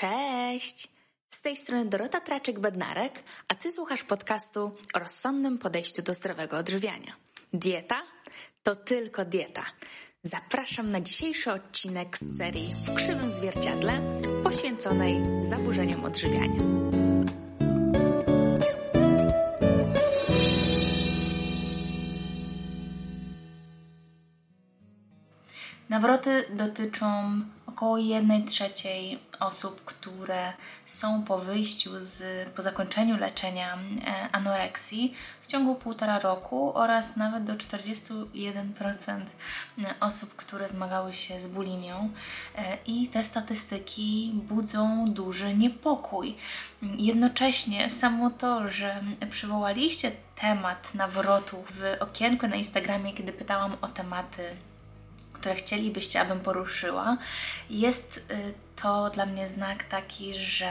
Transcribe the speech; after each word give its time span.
Cześć! 0.00 0.88
Z 1.30 1.42
tej 1.42 1.56
strony 1.56 1.84
Dorota 1.84 2.20
Traczyk-Bednarek, 2.20 3.10
a 3.48 3.54
Ty 3.54 3.72
słuchasz 3.72 4.04
podcastu 4.04 4.76
o 4.94 4.98
rozsądnym 4.98 5.58
podejściu 5.58 6.02
do 6.02 6.14
zdrowego 6.14 6.56
odżywiania. 6.56 7.12
Dieta 7.52 8.02
to 8.62 8.76
tylko 8.76 9.24
dieta. 9.24 9.64
Zapraszam 10.22 10.88
na 10.88 11.00
dzisiejszy 11.00 11.52
odcinek 11.52 12.18
z 12.18 12.38
serii 12.38 12.74
W 12.84 12.94
krzywym 12.94 13.30
zwierciadle 13.30 14.00
poświęconej 14.44 15.20
zaburzeniom 15.40 16.04
odżywiania. 16.04 16.62
Nawroty 25.88 26.44
dotyczą 26.50 27.06
około 27.70 27.98
1 27.98 28.46
trzeciej 28.46 29.18
osób, 29.40 29.84
które 29.84 30.52
są 30.86 31.24
po 31.24 31.38
wyjściu 31.38 31.90
z, 31.98 32.48
po 32.48 32.62
zakończeniu 32.62 33.16
leczenia 33.16 33.74
e, 33.76 33.78
anoreksji 34.32 35.14
w 35.42 35.46
ciągu 35.46 35.74
półtora 35.74 36.18
roku 36.18 36.72
oraz 36.74 37.16
nawet 37.16 37.44
do 37.44 37.52
41% 37.54 39.20
osób, 40.00 40.36
które 40.36 40.68
zmagały 40.68 41.14
się 41.14 41.40
z 41.40 41.46
bulimią. 41.46 42.10
E, 42.56 42.78
I 42.86 43.08
te 43.08 43.24
statystyki 43.24 44.32
budzą 44.34 45.04
duży 45.08 45.54
niepokój. 45.54 46.36
Jednocześnie 46.82 47.90
samo 47.90 48.30
to, 48.30 48.68
że 48.68 49.00
przywołaliście 49.30 50.12
temat 50.40 50.94
nawrotu 50.94 51.64
w 51.70 51.96
okienku 52.00 52.48
na 52.48 52.56
Instagramie, 52.56 53.12
kiedy 53.12 53.32
pytałam 53.32 53.76
o 53.80 53.88
tematy 53.88 54.42
które 55.40 55.54
chcielibyście, 55.54 56.20
abym 56.20 56.40
poruszyła, 56.40 57.16
jest 57.70 58.16
y, 58.16 58.54
to 58.82 59.10
dla 59.10 59.26
mnie 59.26 59.48
znak 59.48 59.84
taki, 59.84 60.34
że 60.34 60.70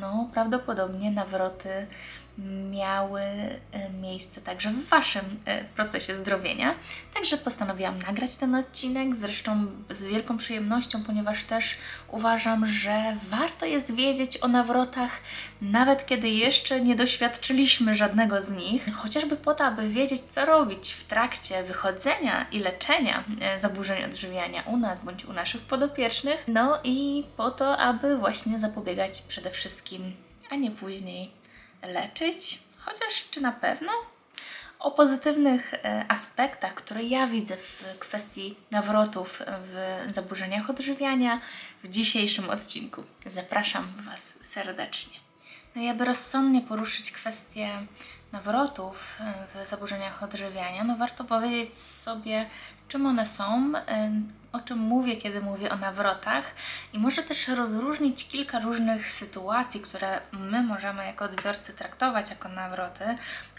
no, 0.00 0.28
prawdopodobnie 0.32 1.10
nawroty 1.10 1.86
miały 2.70 3.20
e, 3.20 3.90
miejsce 3.90 4.40
także 4.40 4.70
w 4.70 4.88
Waszym 4.88 5.40
e, 5.44 5.64
procesie 5.64 6.14
zdrowienia. 6.14 6.74
Także 7.14 7.38
postanowiłam 7.38 7.98
nagrać 7.98 8.36
ten 8.36 8.54
odcinek, 8.54 9.16
zresztą 9.16 9.66
z 9.90 10.04
wielką 10.04 10.38
przyjemnością, 10.38 11.02
ponieważ 11.02 11.44
też 11.44 11.76
uważam, 12.08 12.66
że 12.66 13.16
warto 13.30 13.66
jest 13.66 13.94
wiedzieć 13.94 14.38
o 14.42 14.48
nawrotach, 14.48 15.10
nawet 15.62 16.06
kiedy 16.06 16.28
jeszcze 16.28 16.80
nie 16.80 16.96
doświadczyliśmy 16.96 17.94
żadnego 17.94 18.42
z 18.42 18.50
nich, 18.50 18.94
chociażby 18.94 19.36
po 19.36 19.54
to, 19.54 19.64
aby 19.64 19.88
wiedzieć, 19.88 20.20
co 20.28 20.44
robić 20.44 20.92
w 20.92 21.04
trakcie 21.04 21.62
wychodzenia 21.62 22.46
i 22.52 22.58
leczenia 22.58 23.24
e, 23.40 23.58
zaburzeń 23.58 24.04
odżywiania 24.04 24.62
u 24.62 24.76
nas 24.76 25.04
bądź 25.04 25.24
u 25.24 25.32
naszych 25.32 25.60
podopiecznych, 25.60 26.44
no 26.48 26.78
i 26.84 27.24
po 27.36 27.50
to, 27.50 27.78
aby 27.78 28.18
właśnie 28.18 28.58
zapobiegać 28.58 29.22
przede 29.22 29.50
wszystkim, 29.50 30.12
a 30.50 30.56
nie 30.56 30.70
później 30.70 31.37
leczyć, 31.82 32.58
chociaż 32.78 33.28
czy 33.30 33.40
na 33.40 33.52
pewno? 33.52 33.92
O 34.78 34.90
pozytywnych 34.90 35.74
e, 35.74 36.04
aspektach, 36.08 36.74
które 36.74 37.02
ja 37.02 37.26
widzę 37.26 37.56
w 37.56 37.84
kwestii 37.98 38.56
nawrotów 38.70 39.42
w 39.46 40.06
zaburzeniach 40.14 40.70
odżywiania 40.70 41.40
w 41.84 41.88
dzisiejszym 41.88 42.50
odcinku. 42.50 43.04
Zapraszam 43.26 43.92
Was 44.06 44.34
serdecznie. 44.40 45.18
No 45.76 45.82
i 45.82 45.88
aby 45.88 46.04
rozsądnie 46.04 46.62
poruszyć 46.62 47.12
kwestię 47.12 47.86
nawrotów 48.32 49.16
e, 49.20 49.64
w 49.64 49.68
zaburzeniach 49.68 50.22
odżywiania, 50.22 50.84
no 50.84 50.96
warto 50.96 51.24
powiedzieć 51.24 51.78
sobie, 51.78 52.46
czym 52.88 53.06
one 53.06 53.26
są, 53.26 53.72
e, 53.76 54.12
o 54.58 54.62
czym 54.62 54.78
mówię, 54.78 55.16
kiedy 55.16 55.40
mówię 55.40 55.70
o 55.70 55.76
nawrotach, 55.76 56.44
i 56.92 56.98
może 56.98 57.22
też 57.22 57.48
rozróżnić 57.48 58.28
kilka 58.28 58.60
różnych 58.60 59.10
sytuacji, 59.10 59.80
które 59.80 60.20
my 60.32 60.62
możemy 60.62 61.04
jako 61.04 61.24
odbiorcy 61.24 61.74
traktować 61.74 62.30
jako 62.30 62.48
nawroty, 62.48 63.04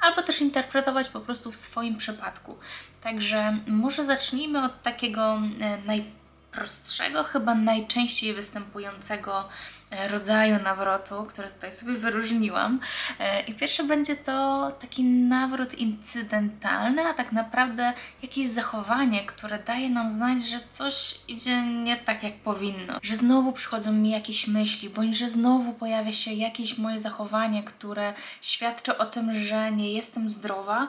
albo 0.01 0.21
też 0.21 0.41
interpretować 0.41 1.09
po 1.09 1.19
prostu 1.19 1.51
w 1.51 1.55
swoim 1.55 1.97
przypadku. 1.97 2.57
Także 3.01 3.57
może 3.67 4.03
zacznijmy 4.03 4.63
od 4.63 4.81
takiego 4.81 5.41
e, 5.61 5.77
najprostszego, 5.77 7.23
chyba 7.23 7.55
najczęściej 7.55 8.33
występującego 8.33 9.49
rodzaju 9.91 10.63
nawrotu, 10.63 11.25
które 11.29 11.51
tutaj 11.51 11.71
sobie 11.71 11.93
wyróżniłam. 11.93 12.79
E, 13.19 13.41
I 13.41 13.53
pierwszy 13.53 13.83
będzie 13.83 14.15
to 14.15 14.71
taki 14.81 15.03
nawrót 15.03 15.73
incydentalny, 15.73 17.05
a 17.05 17.13
tak 17.13 17.31
naprawdę 17.31 17.93
jakieś 18.21 18.49
zachowanie, 18.49 19.25
które 19.25 19.59
daje 19.59 19.89
nam 19.89 20.11
znać, 20.11 20.43
że 20.43 20.59
coś 20.69 21.19
idzie 21.27 21.61
nie 21.61 21.97
tak 21.97 22.23
jak 22.23 22.33
powinno, 22.33 22.93
że 23.03 23.15
znowu 23.15 23.51
przychodzą 23.51 23.91
mi 23.93 24.09
jakieś 24.09 24.47
myśli, 24.47 24.89
bądź 24.89 25.17
że 25.17 25.29
znowu 25.29 25.73
pojawia 25.73 26.13
się 26.13 26.33
jakieś 26.33 26.77
moje 26.77 26.99
zachowanie, 26.99 27.63
które 27.63 28.13
świadczy 28.41 28.97
o 28.97 29.05
tym, 29.05 29.33
że 29.33 29.71
nie 29.71 29.93
jestem 29.93 30.29
zdrowa. 30.29 30.87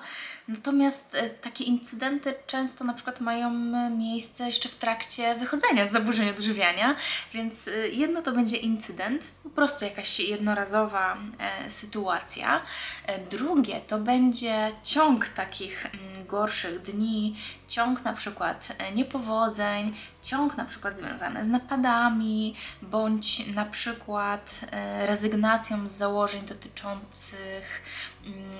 Natomiast 0.50 1.15
e, 1.15 1.31
takie 1.31 1.65
incydenty 1.65 2.34
często 2.47 2.84
na 2.84 2.94
przykład 2.94 3.21
mają 3.21 3.50
miejsce 3.91 4.47
jeszcze 4.47 4.69
w 4.69 4.77
trakcie 4.77 5.34
wychodzenia 5.34 5.87
z 5.87 5.93
zaburzeń 5.93 6.28
odżywiania, 6.28 6.97
więc 7.34 7.71
jedno 7.93 8.22
to 8.22 8.33
będzie 8.33 8.56
incydent, 8.56 9.22
po 9.43 9.50
prostu 9.50 9.84
jakaś 9.84 10.21
jednorazowa 10.21 11.16
e, 11.39 11.71
sytuacja. 11.71 12.62
E, 13.06 13.19
drugie 13.19 13.81
to 13.81 13.99
będzie 13.99 14.72
ciąg 14.83 15.28
takich 15.28 15.87
mm, 15.87 16.27
gorszych 16.27 16.83
dni, 16.83 17.37
ciąg 17.69 18.05
na 18.05 18.12
przykład 18.12 18.69
e, 18.78 18.93
niepowodzeń, 18.93 19.94
ciąg 20.22 20.56
na 20.56 20.65
przykład 20.65 20.99
związany 20.99 21.44
z 21.44 21.49
napadami, 21.49 22.55
bądź 22.83 23.47
na 23.47 23.65
przykład 23.65 24.60
e, 24.71 25.06
rezygnacją 25.06 25.87
z 25.87 25.91
założeń 25.91 26.43
dotyczących 26.43 27.83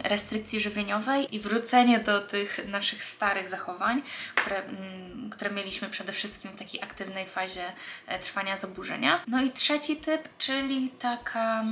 restrykcji 0.03 0.61
żywieniowej 0.61 1.35
i 1.35 1.41
wrócenie 1.41 2.01
do 2.01 2.21
tych 2.21 2.69
naszych 2.69 3.05
starych 3.05 3.49
zachowań, 3.49 4.03
które, 4.35 4.57
mm, 4.57 5.31
które 5.31 5.51
mieliśmy 5.51 5.89
przede 5.89 6.13
wszystkim 6.13 6.51
w 6.51 6.57
takiej 6.57 6.83
aktywnej 6.83 7.27
fazie 7.27 7.65
e, 8.07 8.19
trwania 8.19 8.57
zaburzenia. 8.57 9.25
No 9.29 9.43
i 9.43 9.51
trzeci 9.51 9.97
typ, 9.97 10.29
czyli 10.39 10.89
taka 10.89 11.65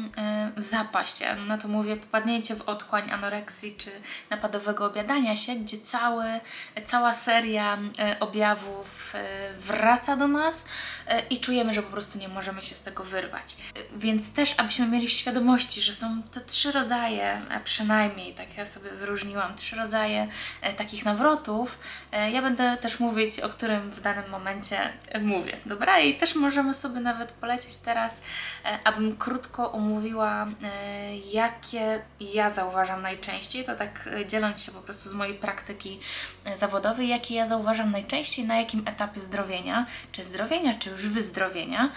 zapaść, 0.57 1.21
ja 1.21 1.35
na 1.35 1.59
to 1.59 1.69
mówię 1.69 1.97
popadnięcie 1.97 2.57
w 2.57 2.63
otchłań 2.63 3.11
anoreksji 3.11 3.75
czy 3.79 3.91
napadowego 4.31 4.85
obiadania 4.85 5.37
się, 5.37 5.55
gdzie 5.55 5.79
cały, 5.79 6.25
cała 6.85 7.15
seria 7.15 7.79
e, 7.99 8.21
objawów 8.21 9.15
e, 9.15 9.53
wraca 9.59 10.17
do 10.17 10.29
nas 10.29 10.67
e, 11.07 11.27
i 11.27 11.41
czujemy, 11.41 11.75
że 11.75 11.83
po 11.83 11.91
prostu 11.91 12.19
nie 12.19 12.29
możemy 12.29 12.63
się 12.63 12.75
z 12.75 12.83
tego 12.83 13.05
wyrwać. 13.05 13.57
Więc 13.97 14.33
też, 14.33 14.55
abyśmy 14.57 14.89
mieli 14.89 15.09
świadomości, 15.09 15.83
że 15.83 15.93
są 15.93 16.23
te 16.23 16.41
trzy 16.41 16.73
rodzaje, 16.73 17.43
przynajmniej 17.79 18.35
tak 18.35 18.57
ja 18.57 18.67
sobie 18.67 18.91
wyróżniłam, 18.91 19.57
trzy 19.57 19.77
rodzaje 19.77 20.29
takich 20.77 21.05
nawrotów. 21.05 21.79
Ja 22.33 22.43
będę 22.43 22.77
też 22.77 23.01
mówić, 23.01 23.41
o 23.41 23.49
którym 23.49 23.91
w 23.91 24.01
danym 24.01 24.31
momencie 24.31 24.79
mówię. 25.21 25.57
Dobra? 25.67 26.01
I 26.01 26.15
też 26.15 26.35
możemy 26.35 26.75
sobie 26.75 27.01
nawet 27.01 27.33
polecieć 27.33 27.77
teraz, 27.77 28.23
abym 28.85 29.17
krótko 29.17 29.73
omówiła, 29.73 30.47
jakie 31.33 32.03
ja 32.21 32.51
zauważam 32.51 33.03
najczęściej, 33.03 33.65
to 33.65 33.77
tak 33.77 34.09
dzieląc 34.27 34.63
się 34.63 34.73
po 34.73 34.81
prostu 34.81 35.09
z 35.09 35.13
mojej 35.13 35.35
praktyki 35.35 36.01
zawodowej, 36.55 37.09
jakie 37.09 37.35
ja 37.35 37.47
zauważam 37.47 37.91
najczęściej, 37.91 38.45
na 38.45 38.57
jakim 38.57 38.83
etapie 38.89 39.21
zdrowienia, 39.21 39.87
czy 40.13 40.25
zdrowienia, 40.25 40.75
czy 40.79 40.91
już 40.91 41.07
wyzdrowienia. 41.07 41.91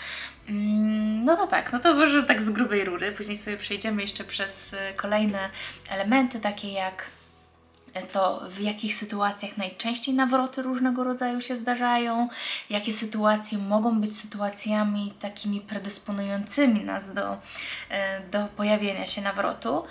Mm, 0.49 1.25
no 1.25 1.37
to 1.37 1.47
tak, 1.47 1.73
no 1.73 1.79
to 1.79 1.93
może 1.93 2.23
tak 2.23 2.41
z 2.41 2.49
grubej 2.49 2.85
rury. 2.85 3.11
Później 3.11 3.37
sobie 3.37 3.57
przejdziemy 3.57 4.01
jeszcze 4.01 4.23
przez 4.23 4.73
e, 4.73 4.93
kolejne 4.93 5.49
elementy, 5.89 6.39
takie 6.39 6.71
jak 6.71 7.05
to 8.13 8.41
w 8.49 8.59
jakich 8.59 8.95
sytuacjach 8.95 9.57
najczęściej 9.57 10.15
nawroty 10.15 10.61
różnego 10.61 11.03
rodzaju 11.03 11.41
się 11.41 11.55
zdarzają, 11.55 12.29
jakie 12.69 12.93
sytuacje 12.93 13.57
mogą 13.57 14.01
być 14.01 14.17
sytuacjami 14.17 15.13
takimi 15.19 15.61
predysponującymi 15.61 16.83
nas 16.83 17.13
do, 17.13 17.37
e, 17.89 18.21
do 18.29 18.47
pojawienia 18.47 19.07
się 19.07 19.21
nawrotu. 19.21 19.83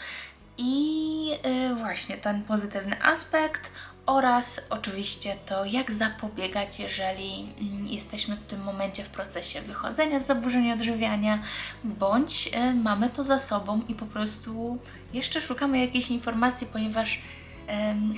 I 0.58 1.30
e, 1.42 1.75
właśnie 1.75 2.16
ten 2.16 2.42
pozytywny 2.42 3.02
aspekt 3.04 3.70
oraz 4.10 4.66
oczywiście 4.70 5.36
to, 5.46 5.64
jak 5.64 5.92
zapobiegać, 5.92 6.80
jeżeli 6.80 7.52
mm, 7.60 7.86
jesteśmy 7.86 8.36
w 8.36 8.46
tym 8.46 8.62
momencie 8.62 9.04
w 9.04 9.08
procesie 9.08 9.62
wychodzenia 9.62 10.20
z 10.20 10.26
zaburzeń 10.26 10.72
odżywiania, 10.72 11.42
bądź 11.84 12.50
y, 12.54 12.74
mamy 12.74 13.10
to 13.10 13.22
za 13.22 13.38
sobą 13.38 13.80
i 13.88 13.94
po 13.94 14.06
prostu 14.06 14.78
jeszcze 15.12 15.40
szukamy 15.40 15.78
jakiejś 15.78 16.10
informacji, 16.10 16.66
ponieważ 16.66 17.20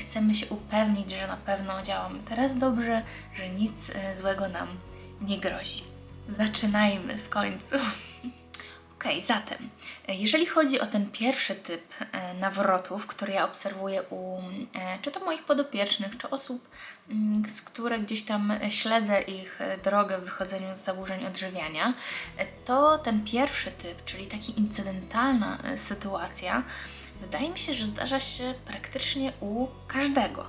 chcemy 0.00 0.34
się 0.34 0.46
upewnić, 0.46 1.10
że 1.10 1.26
na 1.26 1.36
pewno 1.36 1.82
działamy 1.82 2.18
teraz 2.28 2.58
dobrze, 2.58 3.02
że 3.34 3.48
nic 3.48 3.90
y, 3.90 4.16
złego 4.16 4.48
nam 4.48 4.68
nie 5.20 5.38
grozi. 5.38 5.84
Zaczynajmy 6.28 7.18
w 7.18 7.28
końcu. 7.28 7.76
Ok, 9.02 9.08
zatem, 9.22 9.70
e, 10.08 10.14
jeżeli 10.14 10.46
chodzi 10.46 10.80
o 10.80 10.86
ten 10.86 11.10
pierwszy 11.10 11.54
typ 11.54 11.82
e, 12.12 12.34
nawrotów, 12.34 13.06
który 13.06 13.32
ja 13.32 13.44
obserwuję 13.44 14.02
u 14.10 14.38
e, 14.74 14.98
czy 15.02 15.10
to 15.10 15.20
moich 15.20 15.44
podopiecznych, 15.44 16.18
czy 16.18 16.30
osób, 16.30 16.68
mm, 17.08 17.48
z 17.48 17.62
które 17.62 17.98
gdzieś 17.98 18.22
tam 18.22 18.52
śledzę 18.70 19.22
ich 19.22 19.58
drogę 19.84 20.18
w 20.18 20.24
wychodzeniu 20.24 20.74
z 20.74 20.78
zaburzeń 20.78 21.26
odżywiania, 21.26 21.94
to 22.64 22.98
ten 22.98 23.24
pierwszy 23.24 23.70
typ, 23.70 24.04
czyli 24.04 24.26
taki 24.26 24.60
incydentalna 24.60 25.58
sytuacja, 25.76 26.62
wydaje 27.22 27.50
mi 27.50 27.58
się, 27.58 27.74
że 27.74 27.86
zdarza 27.86 28.20
się 28.20 28.54
praktycznie 28.64 29.32
u 29.40 29.66
każdego. 29.88 30.46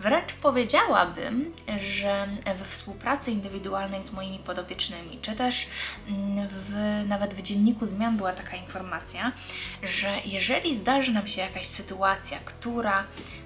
Wręcz 0.00 0.32
powiedziałabym, 0.32 1.52
że 1.78 2.28
we 2.58 2.64
współpracy 2.64 3.30
indywidualnej 3.30 4.04
z 4.04 4.12
moimi 4.12 4.38
podopiecznymi, 4.38 5.18
czy 5.22 5.32
też 5.32 5.66
mm, 6.08 6.48
w, 6.48 7.04
nawet 7.08 7.34
w 7.34 7.42
dzienniku 7.42 7.86
zmian 7.86 8.16
była 8.16 8.32
taka 8.32 8.56
informacja, 8.56 9.32
że 9.82 10.08
jeżeli 10.24 10.76
zdarzy 10.76 11.12
nam 11.12 11.28
się 11.28 11.40
jakaś 11.40 11.66
sytuacja, 11.66 12.38
która 12.44 13.04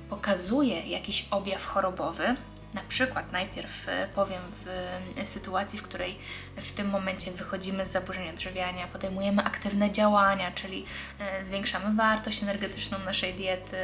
pokazuje 0.08 0.80
jakiś 0.80 1.26
objaw 1.30 1.66
chorobowy, 1.66 2.36
na 2.74 2.80
przykład 2.88 3.32
najpierw 3.32 3.88
e, 3.88 4.08
powiem 4.14 4.42
w 4.64 5.26
sytuacji, 5.26 5.78
w 5.78 5.82
której 5.82 6.18
w 6.62 6.72
tym 6.72 6.88
momencie 6.88 7.30
wychodzimy 7.30 7.86
z 7.86 7.90
zaburzeń 7.90 8.28
odżywiania, 8.28 8.86
podejmujemy 8.86 9.44
aktywne 9.44 9.90
działania, 9.90 10.52
czyli 10.52 10.84
e, 11.18 11.44
zwiększamy 11.44 11.96
wartość 11.96 12.42
energetyczną 12.42 12.98
naszej 12.98 13.34
diety, 13.34 13.76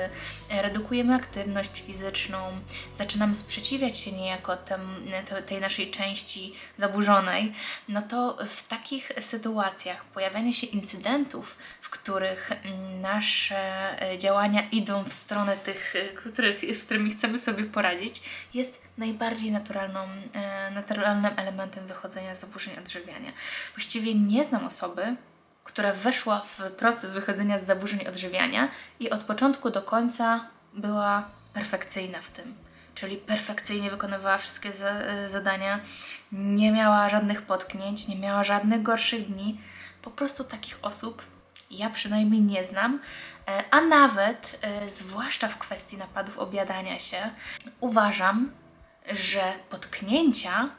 e, 0.50 0.62
redukujemy 0.62 1.14
aktywność 1.14 1.82
fizyczną, 1.82 2.38
zaczynamy 2.94 3.34
sprzeciwiać 3.34 3.98
się 3.98 4.12
niejako 4.12 4.56
tem, 4.56 4.80
tej 5.46 5.60
naszej 5.60 5.90
części 5.90 6.54
zaburzonej, 6.76 7.52
no 7.88 8.02
to 8.02 8.36
w 8.48 8.68
takich 8.68 9.12
sytuacjach 9.20 10.04
pojawianie 10.04 10.52
się 10.52 10.66
incydentów, 10.66 11.56
w 11.80 11.90
których 11.90 12.50
nasze 13.00 13.96
działania 14.18 14.68
idą 14.72 15.04
w 15.04 15.12
stronę 15.12 15.56
tych, 15.56 15.94
których, 16.16 16.76
z 16.76 16.84
którymi 16.84 17.10
chcemy 17.10 17.38
sobie 17.38 17.64
poradzić, 17.64 18.22
jest 18.54 18.83
najbardziej 18.98 19.52
naturalną, 19.52 20.00
e, 20.32 20.70
naturalnym 20.70 21.30
elementem 21.36 21.86
wychodzenia 21.86 22.34
z 22.34 22.40
zaburzeń 22.40 22.78
odżywiania. 22.78 23.32
Właściwie 23.74 24.14
nie 24.14 24.44
znam 24.44 24.66
osoby, 24.66 25.16
która 25.64 25.92
weszła 25.92 26.40
w 26.40 26.72
proces 26.72 27.14
wychodzenia 27.14 27.58
z 27.58 27.64
zaburzeń 27.64 28.06
odżywiania 28.06 28.68
i 29.00 29.10
od 29.10 29.24
początku 29.24 29.70
do 29.70 29.82
końca 29.82 30.48
była 30.74 31.28
perfekcyjna 31.54 32.18
w 32.18 32.30
tym. 32.30 32.54
Czyli 32.94 33.16
perfekcyjnie 33.16 33.90
wykonywała 33.90 34.38
wszystkie 34.38 34.70
e, 34.70 35.30
zadania, 35.30 35.80
nie 36.32 36.72
miała 36.72 37.08
żadnych 37.10 37.42
potknięć, 37.42 38.08
nie 38.08 38.16
miała 38.16 38.44
żadnych 38.44 38.82
gorszych 38.82 39.26
dni. 39.26 39.60
Po 40.02 40.10
prostu 40.10 40.44
takich 40.44 40.78
osób 40.82 41.22
ja 41.70 41.90
przynajmniej 41.90 42.42
nie 42.42 42.64
znam, 42.64 43.00
e, 43.48 43.64
a 43.70 43.80
nawet, 43.80 44.60
zwłaszcza 44.88 45.48
w 45.48 45.58
kwestii 45.58 45.96
napadów 45.96 46.38
objadania 46.38 46.98
się, 46.98 47.30
uważam, 47.80 48.50
że 49.12 49.42
potknięcia, 49.70 50.70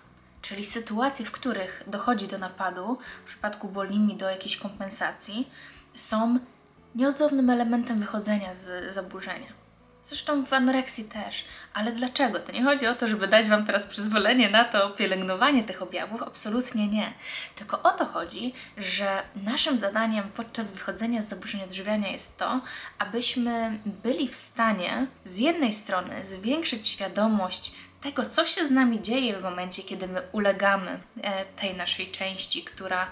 czyli 0.42 0.66
sytuacje, 0.66 1.26
w 1.26 1.32
których 1.32 1.84
dochodzi 1.88 2.28
do 2.28 2.38
napadu, 2.38 2.98
w 3.26 3.28
przypadku 3.28 3.70
bolimi 3.70 4.16
do 4.16 4.30
jakiejś 4.30 4.58
kompensacji, 4.58 5.50
są 5.96 6.40
nieodzownym 6.96 7.50
elementem 7.50 8.00
wychodzenia 8.00 8.56
z 8.56 8.94
zaburzenia. 8.94 9.66
Zresztą 10.02 10.46
w 10.46 10.54
anoreksji 10.54 11.04
też. 11.04 11.46
Ale 11.74 11.92
dlaczego? 11.92 12.40
To 12.40 12.52
nie 12.52 12.64
chodzi 12.64 12.88
o 12.88 12.96
to, 12.96 13.08
żeby 13.08 13.28
dać 13.28 13.50
Wam 13.50 13.66
teraz 13.66 13.88
przyzwolenie 13.88 14.50
na 14.50 14.66
to 14.66 14.90
pielęgnowanie 14.90 15.64
tych 15.64 15.82
objawów, 15.82 16.24
absolutnie 16.24 16.88
nie. 16.88 17.14
Tylko 17.56 17.82
o 17.82 17.92
to 17.92 18.06
chodzi, 18.06 18.54
że 18.78 19.22
naszym 19.36 19.78
zadaniem 19.78 20.32
podczas 20.32 20.72
wychodzenia 20.72 21.22
z 21.22 21.28
zaburzeń 21.28 21.64
odżywiania 21.64 22.12
jest 22.12 22.40
to, 22.40 22.62
abyśmy 23.00 23.80
byli 23.86 24.28
w 24.28 24.36
stanie 24.36 25.08
z 25.26 25.38
jednej 25.38 25.74
strony 25.74 26.24
zwiększyć 26.26 26.88
świadomość 26.88 27.76
tego, 28.06 28.26
co 28.26 28.46
się 28.46 28.66
z 28.66 28.72
nami 28.72 29.02
dzieje 29.02 29.38
w 29.38 29.44
momencie, 29.44 29.84
kiedy 29.84 30.08
my 30.08 30.22
ulegamy 30.32 31.00
e, 31.22 31.46
tej 31.46 31.76
naszej 31.76 32.12
części, 32.12 32.64
która, 32.64 33.08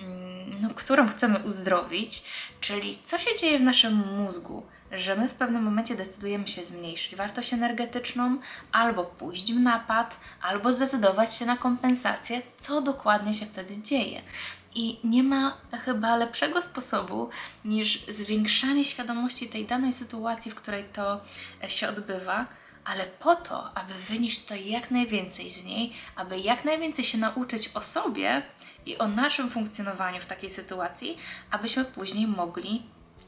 mm, 0.00 0.62
no, 0.62 0.68
którą 0.74 1.08
chcemy 1.08 1.38
uzdrowić, 1.38 2.22
czyli 2.60 2.98
co 3.02 3.18
się 3.18 3.36
dzieje 3.36 3.58
w 3.58 3.62
naszym 3.62 3.94
mózgu, 3.94 4.66
że 4.92 5.16
my 5.16 5.28
w 5.28 5.34
pewnym 5.34 5.62
momencie 5.62 5.94
decydujemy 5.94 6.48
się 6.48 6.64
zmniejszyć 6.64 7.16
wartość 7.16 7.52
energetyczną, 7.52 8.38
albo 8.72 9.04
pójść 9.04 9.52
w 9.52 9.60
napad, 9.60 10.20
albo 10.42 10.72
zdecydować 10.72 11.34
się 11.34 11.46
na 11.46 11.56
kompensację, 11.56 12.42
co 12.58 12.82
dokładnie 12.82 13.34
się 13.34 13.46
wtedy 13.46 13.82
dzieje. 13.82 14.22
I 14.74 14.98
nie 15.04 15.22
ma 15.22 15.56
chyba 15.84 16.16
lepszego 16.16 16.62
sposobu 16.62 17.28
niż 17.64 18.06
zwiększanie 18.08 18.84
świadomości 18.84 19.48
tej 19.48 19.66
danej 19.66 19.92
sytuacji, 19.92 20.50
w 20.50 20.54
której 20.54 20.84
to 20.84 21.20
się 21.68 21.88
odbywa, 21.88 22.46
ale 22.84 23.06
po 23.06 23.36
to, 23.36 23.78
aby 23.78 23.94
wynieść 23.94 24.42
tutaj 24.42 24.68
jak 24.68 24.90
najwięcej 24.90 25.50
z 25.50 25.64
niej, 25.64 25.92
aby 26.16 26.38
jak 26.38 26.64
najwięcej 26.64 27.04
się 27.04 27.18
nauczyć 27.18 27.70
o 27.74 27.80
sobie 27.80 28.42
i 28.86 28.98
o 28.98 29.08
naszym 29.08 29.50
funkcjonowaniu 29.50 30.20
w 30.20 30.26
takiej 30.26 30.50
sytuacji, 30.50 31.18
abyśmy 31.50 31.84
później 31.84 32.26
mogli 32.26 32.82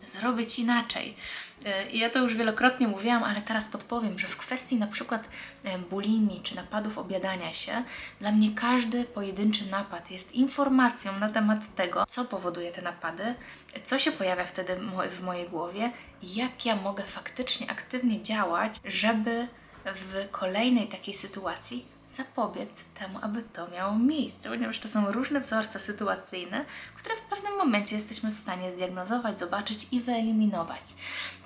zrobić 0.07 0.59
inaczej. 0.59 1.17
E, 1.65 1.91
ja 1.91 2.11
to 2.11 2.19
już 2.19 2.35
wielokrotnie 2.35 2.89
mówiłam, 2.89 3.25
ale 3.25 3.41
teraz 3.41 3.69
podpowiem, 3.69 4.19
że 4.19 4.29
w 4.29 4.37
kwestii 4.37 4.77
na 4.77 4.87
przykład 4.87 5.29
e, 5.65 5.79
bulimii 5.79 6.41
czy 6.43 6.57
napadów 6.57 6.99
obiadania 6.99 7.53
się, 7.53 7.85
dla 8.21 8.33
mnie 8.33 8.51
każdy 8.55 9.05
pojedynczy 9.05 9.67
napad 9.67 10.11
jest 10.11 10.33
informacją 10.33 11.19
na 11.19 11.29
temat 11.29 11.75
tego, 11.75 12.07
co 12.07 12.25
powoduje 12.25 12.73
te 12.73 12.83
napady, 12.83 13.35
co 13.85 13.99
się 13.99 14.13
pojawia 14.13 14.45
wtedy 14.45 14.77
w 15.11 15.21
mojej 15.21 15.49
głowie 15.49 15.91
i 16.23 16.35
jak 16.35 16.67
ja 16.67 16.77
mogę 16.77 17.05
faktycznie 17.05 17.71
aktywnie 17.71 18.23
działać, 18.23 18.79
żeby 18.85 19.49
w 19.85 20.31
kolejnej 20.31 20.89
takiej 20.89 21.15
sytuacji 21.15 21.97
zapobiec 22.11 22.85
temu, 23.01 23.19
aby 23.23 23.43
to 23.43 23.69
miało 23.69 23.99
miejsce, 23.99 24.49
ponieważ 24.49 24.79
to 24.79 24.89
są 24.89 25.13
różne 25.13 25.41
wzorce 25.41 25.81
sytuacyjne, 25.81 26.65
które 26.95 27.17
w 27.17 27.21
pewnym 27.21 27.57
momencie 27.57 27.95
jesteśmy 27.95 28.31
w 28.31 28.39
stanie 28.39 28.71
zdiagnozować, 28.71 29.39
zobaczyć 29.39 29.87
i 29.93 30.01
wyeliminować. 30.01 30.83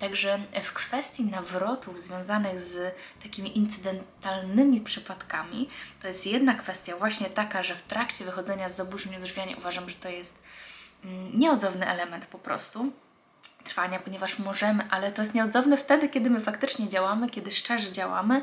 Także 0.00 0.41
w 0.62 0.73
kwestii 0.73 1.25
nawrotów 1.25 2.00
związanych 2.00 2.61
z 2.61 2.94
takimi 3.23 3.59
incydentalnymi 3.59 4.81
przypadkami, 4.81 5.69
to 6.03 6.09
jest 6.09 6.27
jedna 6.27 6.55
kwestia 6.55 6.97
właśnie 6.97 7.31
taka, 7.31 7.62
że 7.62 7.75
w 7.75 7.82
trakcie 7.82 8.25
wychodzenia 8.25 8.69
z 8.69 8.77
zaburzeń 8.77 9.17
odżywiania 9.17 9.56
uważam, 9.56 9.88
że 9.88 9.97
to 9.97 10.09
jest 10.09 10.43
nieodzowny 11.35 11.87
element 11.87 12.26
po 12.26 12.38
prostu 12.38 12.93
trwania, 13.64 13.99
ponieważ 13.99 14.38
możemy, 14.38 14.85
ale 14.91 15.12
to 15.12 15.23
jest 15.23 15.35
nieodzowne 15.35 15.76
wtedy, 15.76 16.08
kiedy 16.08 16.31
my 16.31 16.41
faktycznie 16.41 16.88
działamy, 16.88 17.31
kiedy 17.31 17.50
szczerze 17.50 17.93
działamy 17.93 18.43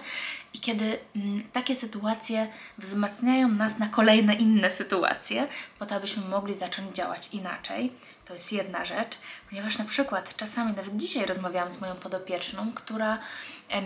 i 0.54 0.59
kiedy 0.59 0.98
mm, 1.15 1.44
takie 1.54 1.75
sytuacje 1.75 2.48
wzmacniają 2.77 3.48
nas 3.48 3.80
na 3.80 3.88
kolejne 3.88 4.33
inne 4.33 4.71
sytuacje, 4.71 5.48
po 5.80 5.86
to, 5.86 5.95
abyśmy 5.95 6.25
mogli 6.25 6.56
zacząć 6.56 6.95
działać 6.95 7.33
inaczej. 7.33 7.94
To 8.25 8.33
jest 8.33 8.54
jedna 8.54 8.86
rzecz, 8.86 9.18
ponieważ 9.50 9.77
na 9.77 9.86
przykład 9.86 10.36
czasami, 10.36 10.74
nawet 10.74 10.98
dzisiaj 10.98 11.25
rozmawiałam 11.25 11.72
z 11.72 11.82
moją 11.82 11.96
podopieczną, 11.96 12.72
która 12.75 13.17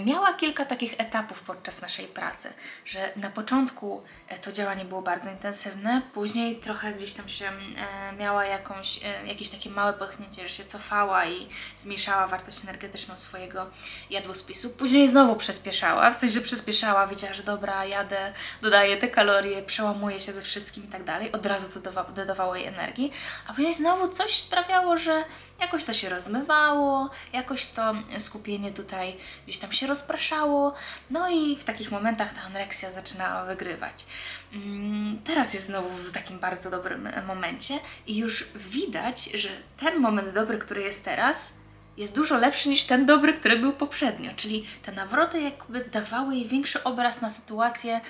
miała 0.05 0.33
kilka 0.33 0.65
takich 0.65 0.93
etapów 0.97 1.41
podczas 1.41 1.81
naszej 1.81 2.07
pracy, 2.07 2.53
że 2.85 3.11
na 3.15 3.29
początku 3.29 4.03
e, 4.27 4.37
to 4.37 4.51
działanie 4.51 4.85
było 4.85 5.01
bardzo 5.01 5.29
intensywne, 5.29 6.01
później 6.13 6.55
trochę 6.55 6.93
gdzieś 6.93 7.13
tam 7.13 7.29
się 7.29 7.45
e, 7.45 8.13
miała 8.13 8.45
jakąś, 8.45 8.99
jakieś 9.25 9.49
takie 9.49 9.69
małe 9.69 9.93
potknięcie, 9.93 10.47
że 10.47 10.53
się 10.53 10.63
cofała 10.63 11.25
i 11.25 11.47
zmniejszała 11.77 12.27
wartość 12.27 12.63
energetyczną 12.63 13.17
swojego 13.17 13.69
jadłospisu, 14.09 14.69
później 14.69 15.09
znowu 15.09 15.35
przyspieszała, 15.35 16.11
w 16.11 16.17
sensie 16.17 16.41
przyspieszała, 16.41 17.07
widziała, 17.07 17.33
że 17.33 17.43
dobra, 17.43 17.85
jadę, 17.85 18.33
dodaję 18.61 18.97
te 18.97 19.07
kalorie, 19.07 19.63
przełamuję 19.63 20.19
się 20.19 20.33
ze 20.33 20.41
wszystkim 20.41 20.83
i 20.83 20.87
tak 20.87 21.03
dalej, 21.03 21.31
od 21.31 21.45
razu 21.45 21.81
to 21.81 22.03
dodawało 22.13 22.55
jej 22.55 22.65
energii, 22.65 23.11
a 23.47 23.53
później 23.53 23.73
znowu 23.73 24.07
coś 24.07 24.39
sprawiało, 24.39 24.97
że 24.97 25.23
jakoś 25.61 25.85
to 25.85 25.93
się 25.93 26.09
rozmywało, 26.09 27.09
jakoś 27.33 27.67
to 27.67 27.93
skupienie 28.17 28.71
tutaj 28.71 29.17
gdzieś 29.45 29.57
tam 29.57 29.71
się 29.71 29.87
rozpraszało, 29.87 30.73
no 31.09 31.29
i 31.29 31.55
w 31.55 31.63
takich 31.63 31.91
momentach 31.91 32.33
ta 32.33 32.41
anoreksja 32.41 32.91
zaczynała 32.91 33.45
wygrywać. 33.45 34.05
Mm, 34.53 35.21
teraz 35.23 35.53
jest 35.53 35.65
znowu 35.65 35.89
w 35.89 36.11
takim 36.11 36.39
bardzo 36.39 36.71
dobrym 36.71 37.09
momencie 37.27 37.79
i 38.07 38.17
już 38.17 38.45
widać, 38.55 39.23
że 39.25 39.49
ten 39.77 39.99
moment 39.99 40.33
dobry, 40.33 40.57
który 40.57 40.81
jest 40.81 41.05
teraz, 41.05 41.53
jest 41.97 42.15
dużo 42.15 42.37
lepszy 42.37 42.69
niż 42.69 42.83
ten 42.83 43.05
dobry, 43.05 43.33
który 43.33 43.59
był 43.59 43.73
poprzednio. 43.73 44.31
Czyli 44.35 44.67
te 44.83 44.91
nawroty 44.91 45.41
jakby 45.41 45.85
dawały 45.85 46.35
jej 46.35 46.47
większy 46.47 46.83
obraz 46.83 47.21
na 47.21 47.29
sytuację, 47.29 48.01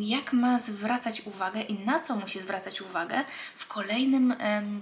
jak 0.00 0.32
ma 0.32 0.58
zwracać 0.58 1.22
uwagę 1.24 1.60
i 1.60 1.78
na 1.78 2.00
co 2.00 2.16
musi 2.16 2.40
zwracać 2.40 2.80
uwagę 2.80 3.24
w 3.56 3.66
kolejnym 3.66 4.34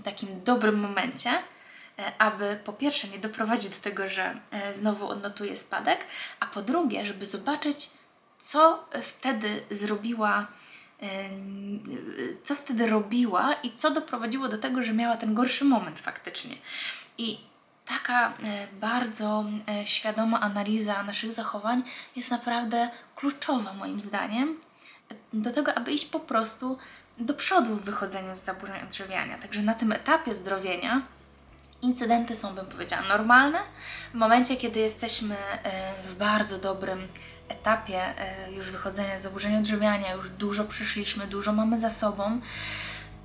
takim 0.04 0.44
dobrym 0.44 0.80
momencie, 0.80 1.30
E, 1.30 1.55
aby 2.18 2.58
po 2.64 2.72
pierwsze 2.72 3.08
nie 3.08 3.18
doprowadzić 3.18 3.68
do 3.68 3.80
tego, 3.80 4.08
że 4.08 4.40
e, 4.50 4.74
znowu 4.74 5.08
odnotuje 5.08 5.56
spadek, 5.56 5.98
a 6.40 6.46
po 6.46 6.62
drugie, 6.62 7.06
żeby 7.06 7.26
zobaczyć, 7.26 7.90
co 8.38 8.88
wtedy 9.02 9.62
zrobiła 9.70 10.46
co 12.42 12.54
wtedy 12.54 12.86
robiła 12.86 13.52
i 13.52 13.76
co 13.76 13.90
doprowadziło 13.90 14.48
do 14.48 14.58
tego, 14.58 14.82
że 14.82 14.92
miała 14.92 15.16
ten 15.16 15.34
gorszy 15.34 15.64
moment 15.64 15.98
faktycznie. 15.98 16.56
I 17.18 17.38
taka 17.86 18.32
bardzo 18.72 19.44
świadoma 19.84 20.40
analiza 20.40 21.02
naszych 21.02 21.32
zachowań 21.32 21.82
jest 22.16 22.30
naprawdę 22.30 22.90
kluczowa 23.16 23.72
moim 23.72 24.00
zdaniem 24.00 24.60
do 25.32 25.52
tego, 25.52 25.74
aby 25.74 25.92
iść 25.92 26.06
po 26.06 26.20
prostu 26.20 26.78
do 27.18 27.34
przodu 27.34 27.76
w 27.76 27.84
wychodzeniu 27.84 28.36
z 28.36 28.40
zaburzeń 28.40 28.82
odżywiania. 28.82 29.38
Także 29.38 29.62
na 29.62 29.74
tym 29.74 29.92
etapie 29.92 30.34
zdrowienia 30.34 31.02
incydenty 31.82 32.36
są, 32.36 32.54
bym 32.54 32.66
powiedziała, 32.66 33.02
normalne. 33.02 33.58
W 34.10 34.14
momencie, 34.14 34.56
kiedy 34.56 34.80
jesteśmy 34.80 35.36
e, 35.36 35.92
w 36.08 36.14
bardzo 36.14 36.58
dobrym 36.58 37.08
etapie 37.48 38.00
e, 38.18 38.52
już 38.52 38.70
wychodzenia 38.70 39.18
z 39.18 39.22
zaburzeń 39.22 39.56
odżywiania, 39.56 40.12
już 40.12 40.28
dużo 40.28 40.64
przyszliśmy, 40.64 41.26
dużo 41.26 41.52
mamy 41.52 41.78
za 41.78 41.90
sobą, 41.90 42.40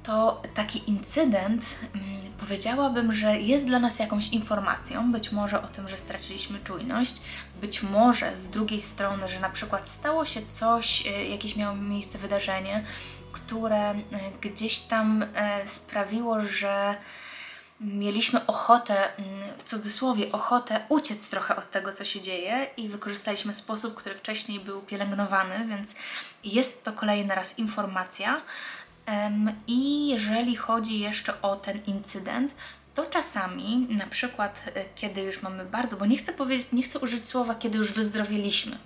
to 0.04 0.42
taki 0.54 0.90
incydent 0.90 1.66
mm, 1.96 2.34
powiedziałabym, 2.40 3.14
że 3.14 3.40
jest 3.40 3.66
dla 3.66 3.80
nas 3.80 4.00
jakąś 4.00 4.30
informacją, 4.30 5.12
być 5.12 5.32
może 5.32 5.62
o 5.62 5.68
tym, 5.68 5.88
że 5.88 5.98
straciliśmy 5.98 6.60
czujność, 6.60 7.22
być 7.62 7.84
może 7.84 8.38
z 8.38 8.50
drugiej 8.50 8.82
strony, 8.82 9.28
że 9.28 9.40
na 9.40 9.50
przykład 9.50 9.90
stało 9.90 10.26
się 10.26 10.42
coś, 10.50 11.08
e, 11.08 11.26
jakieś 11.26 11.56
miało 11.56 11.76
miejsce 11.76 12.18
wydarzenie, 12.18 12.86
które 13.32 13.96
gdzieś 14.42 14.80
tam 14.80 15.26
sprawiło, 15.66 16.42
że 16.42 16.96
mieliśmy 17.82 18.46
ochotę, 18.48 19.18
mm, 19.18 19.42
w 19.58 19.64
cudzysłowie, 19.64 20.32
ochotę 20.32 20.86
uciec 20.90 21.30
trochę 21.30 21.56
od 21.56 21.70
tego, 21.70 21.94
co 21.94 22.06
się 22.06 22.22
dzieje 22.22 22.68
i 22.78 22.90
wykorzystaliśmy 22.90 23.54
sposób, 23.54 23.96
który 23.96 24.16
wcześniej 24.16 24.60
był 24.60 24.82
pielęgnowany, 24.82 25.68
więc 25.68 25.96
jest 26.44 26.84
to 26.84 26.94
kolejny 26.94 27.36
raz 27.36 27.60
informacja. 27.60 28.42
I 29.68 30.08
jeżeli 30.08 30.56
chodzi 30.56 31.00
jeszcze 31.00 31.42
o 31.42 31.56
ten 31.56 31.86
incydent, 31.86 32.54
to 32.96 33.06
czasami, 33.06 33.88
na 33.90 34.08
przykład, 34.08 34.64
e, 34.76 34.86
kiedy 34.96 35.22
już 35.22 35.42
mamy 35.42 35.66
bardzo, 35.66 35.98
bo 35.98 36.06
nie 36.06 36.18
chcę 36.18 36.34
powiedzieć, 36.34 36.68
nie 36.72 36.84
chcę 36.84 37.00
użyć 37.00 37.28
słowa, 37.28 37.56
kiedy 37.56 37.78
już 37.78 37.92
wyzdrowiliśmy, 37.92 38.78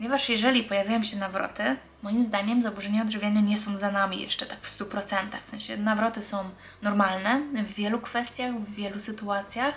Ponieważ 0.00 0.28
jeżeli 0.28 0.62
pojawiają 0.62 1.02
się 1.02 1.16
nawroty, 1.16 1.76
moim 2.02 2.24
zdaniem 2.24 2.62
zaburzenia 2.62 3.02
odżywiania 3.02 3.40
nie 3.40 3.56
są 3.56 3.76
za 3.76 3.90
nami 3.90 4.22
jeszcze 4.22 4.46
tak 4.46 4.60
w 4.60 4.78
100%. 4.78 5.16
W 5.44 5.50
sensie 5.50 5.76
nawroty 5.76 6.22
są 6.22 6.50
normalne 6.82 7.40
w 7.64 7.74
wielu 7.74 7.98
kwestiach, 7.98 8.54
w 8.54 8.74
wielu 8.74 9.00
sytuacjach, 9.00 9.74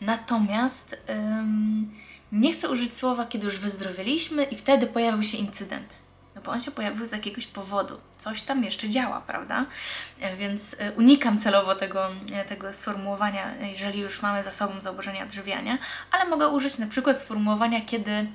natomiast 0.00 0.96
ym, 1.10 1.94
nie 2.32 2.52
chcę 2.52 2.68
użyć 2.68 2.96
słowa, 2.96 3.26
kiedy 3.26 3.44
już 3.44 3.58
wyzdrowieliśmy 3.58 4.44
i 4.44 4.56
wtedy 4.56 4.86
pojawił 4.86 5.22
się 5.22 5.38
incydent. 5.38 5.88
No 6.36 6.42
bo 6.42 6.50
on 6.50 6.60
się 6.60 6.70
pojawił 6.70 7.06
z 7.06 7.12
jakiegoś 7.12 7.46
powodu. 7.46 8.00
Coś 8.18 8.42
tam 8.42 8.64
jeszcze 8.64 8.88
działa, 8.88 9.20
prawda? 9.20 9.66
Więc 10.38 10.72
y, 10.72 10.92
unikam 10.96 11.38
celowo 11.38 11.74
tego, 11.74 12.10
y, 12.44 12.48
tego 12.48 12.74
sformułowania, 12.74 13.54
jeżeli 13.56 14.00
już 14.00 14.22
mamy 14.22 14.44
za 14.44 14.50
sobą 14.50 14.80
zaburzenia 14.80 15.24
odżywiania, 15.24 15.78
ale 16.12 16.24
mogę 16.24 16.48
użyć 16.48 16.78
na 16.78 16.86
przykład 16.86 17.18
sformułowania, 17.18 17.80
kiedy 17.80 18.26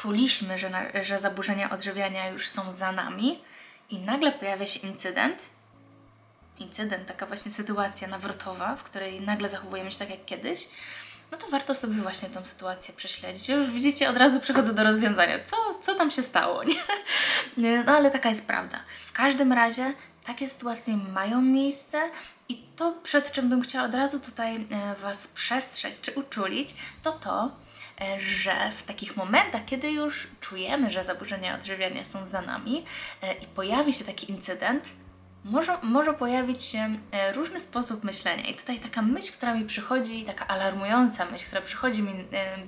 czuliśmy, 0.00 0.58
że, 0.58 0.70
na, 0.70 0.82
że 1.02 1.18
zaburzenia 1.18 1.70
odżywiania 1.70 2.28
już 2.28 2.48
są 2.48 2.72
za 2.72 2.92
nami 2.92 3.40
i 3.90 3.98
nagle 3.98 4.32
pojawia 4.32 4.66
się 4.66 4.80
incydent, 4.80 5.38
incydent, 6.58 7.06
taka 7.06 7.26
właśnie 7.26 7.50
sytuacja 7.50 8.08
nawrotowa, 8.08 8.76
w 8.76 8.82
której 8.82 9.20
nagle 9.20 9.48
zachowujemy 9.48 9.92
się 9.92 9.98
tak 9.98 10.10
jak 10.10 10.24
kiedyś, 10.24 10.68
no 11.32 11.38
to 11.38 11.46
warto 11.48 11.74
sobie 11.74 11.94
właśnie 11.94 12.28
tą 12.28 12.46
sytuację 12.46 12.94
prześledzić. 12.94 13.48
Już 13.48 13.70
widzicie, 13.70 14.10
od 14.10 14.16
razu 14.16 14.40
przechodzę 14.40 14.74
do 14.74 14.84
rozwiązania. 14.84 15.44
Co, 15.44 15.56
co 15.80 15.94
tam 15.94 16.10
się 16.10 16.22
stało, 16.22 16.64
nie? 16.64 16.74
No 17.86 17.92
ale 17.92 18.10
taka 18.10 18.28
jest 18.28 18.46
prawda. 18.46 18.80
W 19.04 19.12
każdym 19.12 19.52
razie 19.52 19.94
takie 20.24 20.48
sytuacje 20.48 20.96
mają 20.96 21.42
miejsce 21.42 22.10
i 22.48 22.56
to, 22.76 22.92
przed 23.02 23.32
czym 23.32 23.48
bym 23.48 23.62
chciała 23.62 23.84
od 23.84 23.94
razu 23.94 24.20
tutaj 24.20 24.66
e, 24.70 24.94
Was 25.02 25.28
przestrzec 25.28 26.00
czy 26.00 26.12
uczulić, 26.12 26.74
to 27.02 27.12
to, 27.12 27.50
że 28.18 28.72
w 28.76 28.82
takich 28.82 29.16
momentach, 29.16 29.64
kiedy 29.66 29.90
już 29.92 30.28
czujemy, 30.40 30.90
że 30.90 31.04
zaburzenia 31.04 31.54
odżywiania 31.54 32.04
są 32.04 32.26
za 32.26 32.42
nami 32.42 32.84
e, 33.22 33.34
i 33.34 33.46
pojawi 33.46 33.92
się 33.92 34.04
taki 34.04 34.30
incydent, 34.30 34.88
może, 35.44 35.78
może 35.82 36.14
pojawić 36.14 36.62
się 36.62 36.98
e, 37.12 37.32
różny 37.32 37.60
sposób 37.60 38.04
myślenia. 38.04 38.46
I 38.46 38.54
tutaj 38.54 38.78
taka 38.78 39.02
myśl, 39.02 39.32
która 39.32 39.54
mi 39.54 39.64
przychodzi, 39.64 40.24
taka 40.24 40.46
alarmująca 40.46 41.26
myśl, 41.26 41.46
która 41.46 41.62
przychodzi 41.62 42.02
mi 42.02 42.12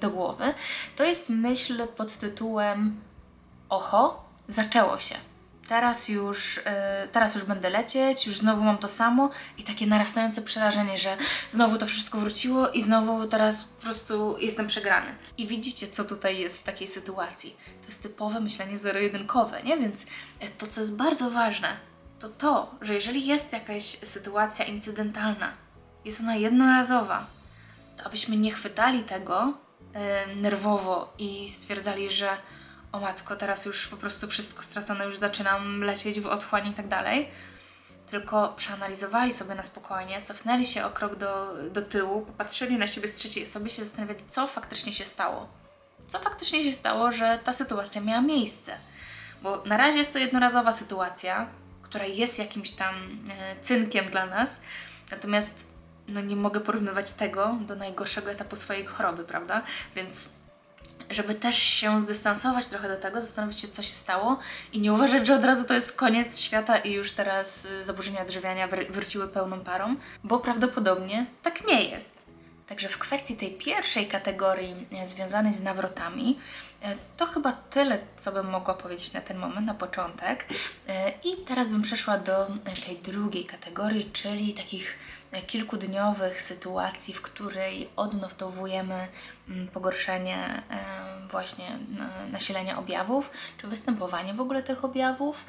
do 0.00 0.10
głowy, 0.10 0.54
to 0.96 1.04
jest 1.04 1.30
myśl 1.30 1.86
pod 1.86 2.16
tytułem 2.16 3.00
Oho, 3.68 4.24
zaczęło 4.48 4.98
się 4.98 5.14
teraz 5.72 6.08
już, 6.08 6.56
yy, 6.56 7.08
teraz 7.12 7.34
już 7.34 7.44
będę 7.44 7.70
lecieć, 7.70 8.26
już 8.26 8.38
znowu 8.38 8.62
mam 8.62 8.78
to 8.78 8.88
samo 8.88 9.30
i 9.58 9.64
takie 9.64 9.86
narastające 9.86 10.42
przerażenie, 10.42 10.98
że 10.98 11.16
znowu 11.50 11.78
to 11.78 11.86
wszystko 11.86 12.18
wróciło 12.18 12.68
i 12.68 12.82
znowu 12.82 13.26
teraz 13.26 13.64
po 13.64 13.82
prostu 13.82 14.38
jestem 14.38 14.66
przegrany. 14.66 15.14
I 15.38 15.46
widzicie, 15.46 15.88
co 15.88 16.04
tutaj 16.04 16.38
jest 16.38 16.60
w 16.60 16.62
takiej 16.62 16.88
sytuacji. 16.88 17.56
To 17.80 17.86
jest 17.86 18.02
typowe 18.02 18.40
myślenie 18.40 18.76
zero-jedynkowe, 18.76 19.62
nie? 19.62 19.78
Więc 19.78 20.06
e, 20.40 20.48
to, 20.48 20.66
co 20.66 20.80
jest 20.80 20.96
bardzo 20.96 21.30
ważne, 21.30 21.68
to 22.18 22.28
to, 22.28 22.74
że 22.80 22.94
jeżeli 22.94 23.26
jest 23.26 23.52
jakaś 23.52 23.84
sytuacja 23.84 24.64
incydentalna, 24.64 25.52
jest 26.04 26.20
ona 26.20 26.36
jednorazowa, 26.36 27.26
to 27.96 28.04
abyśmy 28.04 28.36
nie 28.36 28.52
chwytali 28.52 29.02
tego 29.02 29.54
yy, 30.26 30.36
nerwowo 30.36 31.14
i 31.18 31.50
stwierdzali, 31.50 32.10
że 32.10 32.28
o 32.92 33.00
matko, 33.00 33.36
teraz 33.36 33.64
już 33.64 33.88
po 33.88 33.96
prostu 33.96 34.28
wszystko 34.28 34.62
stracone, 34.62 35.04
już 35.04 35.18
zaczynam 35.18 35.80
lecieć 35.80 36.20
w 36.20 36.26
otchłań 36.26 36.68
i 36.68 36.74
tak 36.74 36.88
dalej. 36.88 37.28
Tylko 38.10 38.54
przeanalizowali 38.56 39.32
sobie 39.32 39.54
na 39.54 39.62
spokojnie, 39.62 40.22
cofnęli 40.22 40.66
się 40.66 40.84
o 40.84 40.90
krok 40.90 41.16
do, 41.16 41.54
do 41.70 41.82
tyłu, 41.82 42.22
popatrzyli 42.22 42.78
na 42.78 42.86
siebie 42.86 43.08
z 43.08 43.14
trzeciej 43.14 43.42
osoby, 43.42 43.70
się 43.70 43.84
zastanawiali, 43.84 44.20
co 44.28 44.46
faktycznie 44.46 44.94
się 44.94 45.04
stało. 45.04 45.48
Co 46.06 46.18
faktycznie 46.18 46.64
się 46.64 46.72
stało, 46.72 47.12
że 47.12 47.38
ta 47.44 47.52
sytuacja 47.52 48.00
miała 48.00 48.20
miejsce. 48.20 48.76
Bo 49.42 49.62
na 49.64 49.76
razie 49.76 49.98
jest 49.98 50.12
to 50.12 50.18
jednorazowa 50.18 50.72
sytuacja, 50.72 51.46
która 51.82 52.04
jest 52.04 52.38
jakimś 52.38 52.72
tam 52.72 52.94
e, 53.38 53.60
cynkiem 53.60 54.06
dla 54.06 54.26
nas, 54.26 54.60
natomiast 55.10 55.64
no 56.08 56.20
nie 56.20 56.36
mogę 56.36 56.60
porównywać 56.60 57.12
tego 57.12 57.56
do 57.60 57.76
najgorszego 57.76 58.30
etapu 58.30 58.56
swojej 58.56 58.86
choroby, 58.86 59.24
prawda? 59.24 59.62
Więc 59.96 60.41
żeby 61.10 61.34
też 61.34 61.56
się 61.56 62.00
zdystansować 62.00 62.66
trochę 62.66 62.88
do 62.88 62.96
tego, 62.96 63.20
zastanowić 63.20 63.60
się, 63.60 63.68
co 63.68 63.82
się 63.82 63.92
stało 63.92 64.38
i 64.72 64.80
nie 64.80 64.92
uważać, 64.92 65.26
że 65.26 65.34
od 65.34 65.44
razu 65.44 65.64
to 65.64 65.74
jest 65.74 65.96
koniec 65.96 66.40
świata 66.40 66.78
i 66.78 66.92
już 66.92 67.12
teraz 67.12 67.64
y, 67.64 67.84
zaburzenia 67.84 68.22
odżywiania 68.22 68.68
wróciły 68.90 69.28
pełną 69.28 69.60
parą, 69.60 69.96
bo 70.24 70.38
prawdopodobnie 70.38 71.26
tak 71.42 71.66
nie 71.66 71.84
jest. 71.84 72.22
Także 72.68 72.88
w 72.88 72.98
kwestii 72.98 73.36
tej 73.36 73.50
pierwszej 73.50 74.06
kategorii 74.06 74.86
e, 74.92 75.06
związanej 75.06 75.54
z 75.54 75.62
nawrotami, 75.62 76.38
e, 76.82 76.96
to 77.16 77.26
chyba 77.26 77.52
tyle, 77.52 77.98
co 78.16 78.32
bym 78.32 78.50
mogła 78.50 78.74
powiedzieć 78.74 79.12
na 79.12 79.20
ten 79.20 79.38
moment, 79.38 79.66
na 79.66 79.74
początek. 79.74 80.46
I 81.24 81.36
teraz 81.46 81.68
bym 81.68 81.82
przeszła 81.82 82.18
do 82.18 82.46
tej 82.86 82.96
drugiej 82.96 83.44
kategorii, 83.44 84.10
czyli 84.12 84.54
takich 84.54 84.98
kilkudniowych 85.46 86.42
sytuacji, 86.42 87.14
w 87.14 87.22
której 87.22 87.88
odnotowujemy 87.96 89.08
mm, 89.48 89.68
pogorszenie 89.68 90.62
właśnie 91.30 91.78
nasilenia 92.32 92.78
objawów, 92.78 93.30
czy 93.58 93.66
występowanie 93.66 94.34
w 94.34 94.40
ogóle 94.40 94.62
tych 94.62 94.84
objawów. 94.84 95.44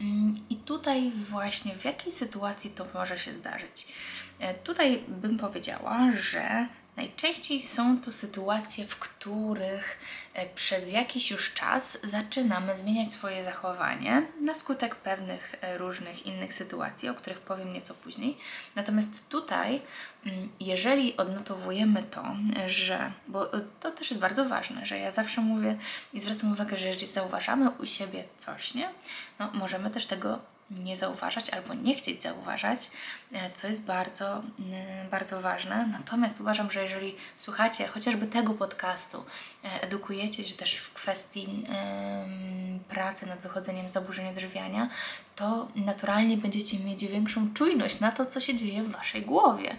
Mm, 0.00 0.34
I 0.50 0.56
tutaj 0.56 1.12
właśnie 1.30 1.74
w 1.74 1.84
jakiej 1.84 2.12
sytuacji 2.12 2.70
to 2.70 2.86
może 2.94 3.18
się 3.18 3.32
zdarzyć. 3.32 3.88
E, 4.38 4.54
tutaj 4.54 5.04
bym 5.08 5.38
powiedziała, 5.38 6.12
że 6.12 6.66
najczęściej 6.96 7.62
są 7.62 8.00
to 8.00 8.12
sytuacje, 8.12 8.86
w 8.86 8.96
których 8.96 9.98
e, 10.27 10.27
przez 10.46 10.92
jakiś 10.92 11.30
już 11.30 11.54
czas 11.54 11.98
zaczynamy 12.02 12.76
zmieniać 12.76 13.12
swoje 13.12 13.44
zachowanie 13.44 14.26
na 14.40 14.54
skutek 14.54 14.94
pewnych 14.94 15.54
e, 15.60 15.78
różnych 15.78 16.26
innych 16.26 16.54
sytuacji, 16.54 17.08
o 17.08 17.14
których 17.14 17.38
powiem 17.38 17.72
nieco 17.72 17.94
później. 17.94 18.38
Natomiast 18.76 19.28
tutaj, 19.28 19.82
mm, 20.26 20.48
jeżeli 20.60 21.16
odnotowujemy 21.16 22.02
to, 22.02 22.24
że, 22.66 23.12
bo 23.28 23.46
to 23.80 23.90
też 23.90 24.10
jest 24.10 24.20
bardzo 24.20 24.44
ważne, 24.44 24.86
że 24.86 24.98
ja 24.98 25.10
zawsze 25.10 25.40
mówię 25.40 25.78
i 26.12 26.20
zwracam 26.20 26.52
uwagę, 26.52 26.76
że 26.76 26.86
jeżeli 26.86 27.06
zauważamy 27.06 27.70
u 27.70 27.86
siebie 27.86 28.24
coś, 28.36 28.74
nie, 28.74 28.90
no 29.38 29.50
możemy 29.54 29.90
też 29.90 30.06
tego 30.06 30.38
nie 30.70 30.96
zauważać 30.96 31.50
albo 31.50 31.74
nie 31.74 31.94
chcieć 31.94 32.22
zauważać, 32.22 32.90
e, 33.32 33.50
co 33.50 33.66
jest 33.66 33.86
bardzo, 33.86 34.42
bardzo 35.10 35.40
ważne. 35.40 35.86
Natomiast 35.86 36.40
uważam, 36.40 36.70
że 36.70 36.82
jeżeli 36.82 37.16
słuchacie 37.36 37.86
chociażby 37.86 38.26
tego 38.26 38.54
podcastu, 38.54 39.24
e, 39.64 39.82
edukujecie 39.82 40.44
się 40.44 40.54
też 40.54 40.76
w 40.76 40.92
kwestii 40.92 41.64
pracy 42.88 43.26
nad 43.26 43.40
wychodzeniem 43.40 43.88
z 43.88 43.92
zaburzeń 43.92 44.28
odżywiania, 44.28 44.88
to 45.36 45.68
naturalnie 45.74 46.36
będziecie 46.36 46.78
mieć 46.78 47.06
większą 47.06 47.54
czujność 47.54 48.00
na 48.00 48.12
to, 48.12 48.26
co 48.26 48.40
się 48.40 48.56
dzieje 48.56 48.82
w 48.82 48.92
Waszej 48.92 49.22
głowie. 49.22 49.76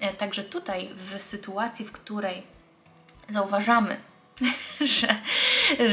E, 0.00 0.14
także 0.14 0.42
tutaj 0.42 0.90
w 0.94 1.22
sytuacji, 1.22 1.84
w 1.84 1.92
której 1.92 2.42
zauważamy 3.28 4.09
że, 4.80 5.16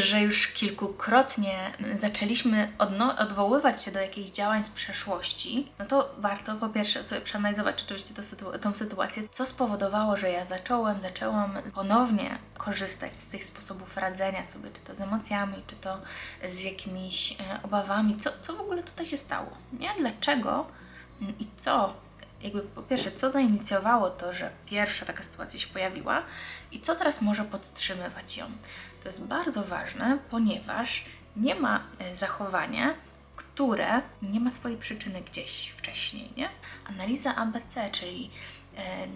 że 0.02 0.22
już 0.22 0.48
kilkukrotnie 0.48 1.58
zaczęliśmy 1.94 2.74
odwoływać 3.18 3.84
się 3.84 3.92
do 3.92 4.00
jakichś 4.00 4.30
działań 4.30 4.64
z 4.64 4.70
przeszłości, 4.70 5.72
no 5.80 5.86
to 5.86 6.16
warto 6.18 6.56
po 6.56 6.70
pierwsze 6.70 7.04
sobie 7.04 7.22
przeanalizować 7.22 7.84
oczywiście 7.84 8.14
to 8.14 8.24
sytu 8.24 8.46
tą 8.62 8.76
sytuację, 8.76 9.24
co 9.32 9.46
spowodowało, 9.46 10.18
że 10.18 10.30
ja 10.30 10.46
zacząłem, 10.46 11.02
zaczęłam 11.02 11.54
ponownie 11.76 12.38
korzystać 12.58 13.14
z 13.14 13.28
tych 13.28 13.46
sposobów 13.46 13.98
radzenia 13.98 14.46
sobie, 14.46 14.70
czy 14.74 14.82
to 14.82 14.96
z 14.96 15.02
emocjami, 15.02 15.64
czy 15.68 15.76
to 15.76 15.98
z 16.46 16.64
jakimiś 16.64 17.32
e, 17.32 17.60
obawami, 17.64 18.18
co, 18.18 18.30
co 18.42 18.56
w 18.56 18.62
ogóle 18.62 18.84
tutaj 18.84 19.08
się 19.08 19.18
stało, 19.18 19.50
nie? 19.74 19.90
Dlaczego 20.00 20.68
i 21.40 21.48
co 21.58 21.94
jakby 22.42 22.62
po 22.62 22.82
pierwsze, 22.82 23.12
co 23.12 23.30
zainicjowało 23.32 24.10
to, 24.10 24.34
że 24.34 24.52
pierwsza 24.66 25.06
taka 25.06 25.24
sytuacja 25.24 25.60
się 25.60 25.68
pojawiła 25.68 26.24
i 26.72 26.80
co 26.80 26.96
teraz 26.96 27.22
może 27.22 27.44
podtrzymywać 27.44 28.38
ją. 28.38 28.46
To 29.04 29.10
jest 29.10 29.28
bardzo 29.28 29.64
ważne, 29.64 30.18
ponieważ 30.30 31.06
nie 31.36 31.56
ma 31.56 31.84
e, 32.00 32.16
zachowania, 32.16 32.96
które 33.36 34.02
nie 34.22 34.40
ma 34.40 34.50
swojej 34.50 34.78
przyczyny 34.78 35.22
gdzieś 35.22 35.74
wcześniej, 35.78 36.30
nie? 36.38 36.50
Analiza 36.86 37.36
ABC, 37.36 37.90
czyli 37.92 38.32
e, 38.78 39.08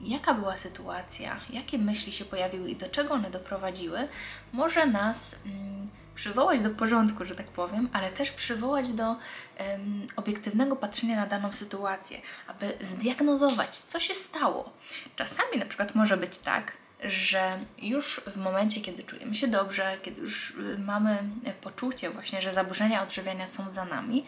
jaka 0.00 0.34
była 0.34 0.56
sytuacja, 0.56 1.40
jakie 1.50 1.78
myśli 1.78 2.12
się 2.12 2.24
pojawiły 2.24 2.70
i 2.70 2.76
do 2.76 2.88
czego 2.88 3.14
one 3.14 3.30
doprowadziły, 3.30 4.08
może 4.52 4.86
nas 4.86 5.40
mm, 5.46 5.90
przywołać 6.16 6.62
do 6.62 6.70
porządku, 6.70 7.24
że 7.24 7.34
tak 7.34 7.46
powiem, 7.46 7.88
ale 7.92 8.10
też 8.10 8.30
przywołać 8.30 8.92
do 8.92 9.04
um, 9.08 10.06
obiektywnego 10.16 10.76
patrzenia 10.76 11.16
na 11.16 11.26
daną 11.26 11.52
sytuację, 11.52 12.20
aby 12.46 12.72
zdiagnozować, 12.80 13.76
co 13.76 14.00
się 14.00 14.14
stało. 14.14 14.72
Czasami 15.16 15.58
na 15.58 15.66
przykład 15.66 15.94
może 15.94 16.16
być 16.16 16.38
tak, 16.38 16.72
że 17.04 17.58
już 17.78 18.20
w 18.26 18.36
momencie, 18.36 18.80
kiedy 18.80 19.02
czujemy 19.02 19.34
się 19.34 19.48
dobrze, 19.48 19.98
kiedy 20.02 20.20
już 20.20 20.50
y, 20.50 20.78
mamy 20.78 21.22
poczucie 21.60 22.10
właśnie, 22.10 22.42
że 22.42 22.52
zaburzenia 22.52 23.02
odżywiania 23.02 23.46
są 23.48 23.70
za 23.70 23.84
nami, 23.84 24.26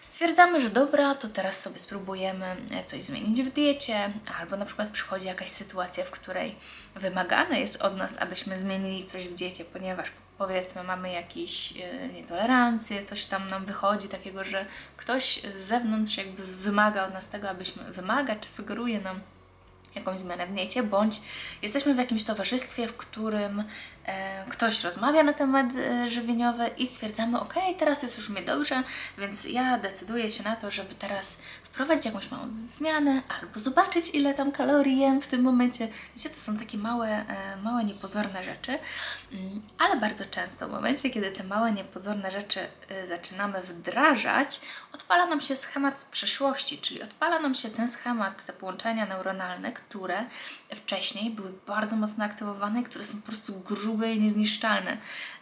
stwierdzamy, 0.00 0.60
że 0.60 0.70
dobra, 0.70 1.14
to 1.14 1.28
teraz 1.28 1.60
sobie 1.60 1.78
spróbujemy 1.78 2.46
e, 2.70 2.84
coś 2.84 3.02
zmienić 3.02 3.42
w 3.42 3.50
diecie, 3.50 4.12
albo 4.40 4.56
na 4.56 4.64
przykład 4.64 4.88
przychodzi 4.88 5.26
jakaś 5.26 5.48
sytuacja, 5.48 6.04
w 6.04 6.10
której 6.10 6.56
wymagane 6.94 7.60
jest 7.60 7.82
od 7.82 7.96
nas, 7.96 8.18
abyśmy 8.18 8.58
zmienili 8.58 9.04
coś 9.04 9.28
w 9.28 9.34
diecie, 9.34 9.64
ponieważ 9.64 10.12
powiedzmy 10.46 10.82
mamy 10.82 11.12
jakieś 11.12 11.72
e, 11.76 12.08
nietolerancje, 12.08 13.02
coś 13.02 13.26
tam 13.26 13.48
nam 13.48 13.64
wychodzi 13.64 14.08
takiego, 14.08 14.44
że 14.44 14.66
ktoś 14.96 15.40
z 15.54 15.60
zewnątrz 15.60 16.16
jakby 16.16 16.42
wymaga 16.42 17.06
od 17.06 17.14
nas 17.14 17.28
tego, 17.28 17.50
abyśmy 17.50 17.84
wymaga, 17.84 18.36
czy 18.36 18.48
sugeruje 18.48 19.00
nam 19.00 19.20
jakąś 19.94 20.18
zmianę 20.18 20.46
w 20.46 20.52
diecie, 20.52 20.82
bądź 20.82 21.20
jesteśmy 21.62 21.94
w 21.94 21.98
jakimś 21.98 22.24
towarzystwie, 22.24 22.88
w 22.88 22.96
którym 22.96 23.64
ktoś 24.48 24.84
rozmawia 24.84 25.22
na 25.22 25.32
temat 25.32 25.66
e, 25.76 26.08
żywieniowy 26.08 26.70
i 26.78 26.86
stwierdzamy, 26.86 27.40
ok, 27.40 27.54
teraz 27.78 28.02
jest 28.02 28.18
już 28.18 28.28
mi 28.28 28.44
dobrze, 28.44 28.82
więc 29.18 29.44
ja 29.44 29.78
decyduję 29.78 30.30
się 30.30 30.42
na 30.42 30.56
to, 30.56 30.70
żeby 30.70 30.94
teraz 30.94 31.42
wprowadzić 31.72 32.04
jakąś 32.04 32.30
małą 32.30 32.44
zmianę 32.48 33.22
albo 33.40 33.60
zobaczyć, 33.60 34.14
ile 34.14 34.34
tam 34.34 34.52
kalorii 34.52 34.98
jem 34.98 35.22
w 35.22 35.26
tym 35.26 35.42
momencie. 35.42 35.88
Wiecie, 36.16 36.30
to 36.30 36.40
są 36.40 36.58
takie 36.58 36.78
małe, 36.78 37.08
e, 37.08 37.56
małe 37.56 37.84
niepozorne 37.84 38.44
rzeczy, 38.44 38.78
mm, 39.32 39.62
ale 39.78 39.96
bardzo 39.96 40.24
często 40.24 40.68
w 40.68 40.70
momencie, 40.70 41.10
kiedy 41.10 41.30
te 41.30 41.44
małe 41.44 41.72
niepozorne 41.72 42.30
rzeczy 42.30 42.60
e, 42.88 43.06
zaczynamy 43.06 43.60
wdrażać, 43.60 44.60
odpala 44.92 45.26
nam 45.26 45.40
się 45.40 45.56
schemat 45.56 46.00
z 46.00 46.04
przeszłości, 46.04 46.78
czyli 46.78 47.02
odpala 47.02 47.40
nam 47.40 47.54
się 47.54 47.70
ten 47.70 47.88
schemat, 47.88 48.46
te 48.46 48.52
połączenia 48.52 49.06
neuronalne, 49.06 49.72
które 49.72 50.24
wcześniej 50.76 51.30
były 51.30 51.52
bardzo 51.66 51.96
mocno 51.96 52.24
aktywowane, 52.24 52.82
które 52.82 53.04
są 53.04 53.20
po 53.20 53.26
prostu 53.26 53.60
grube 53.60 54.12
i 54.12 54.20
niezniszczalne. 54.20 54.98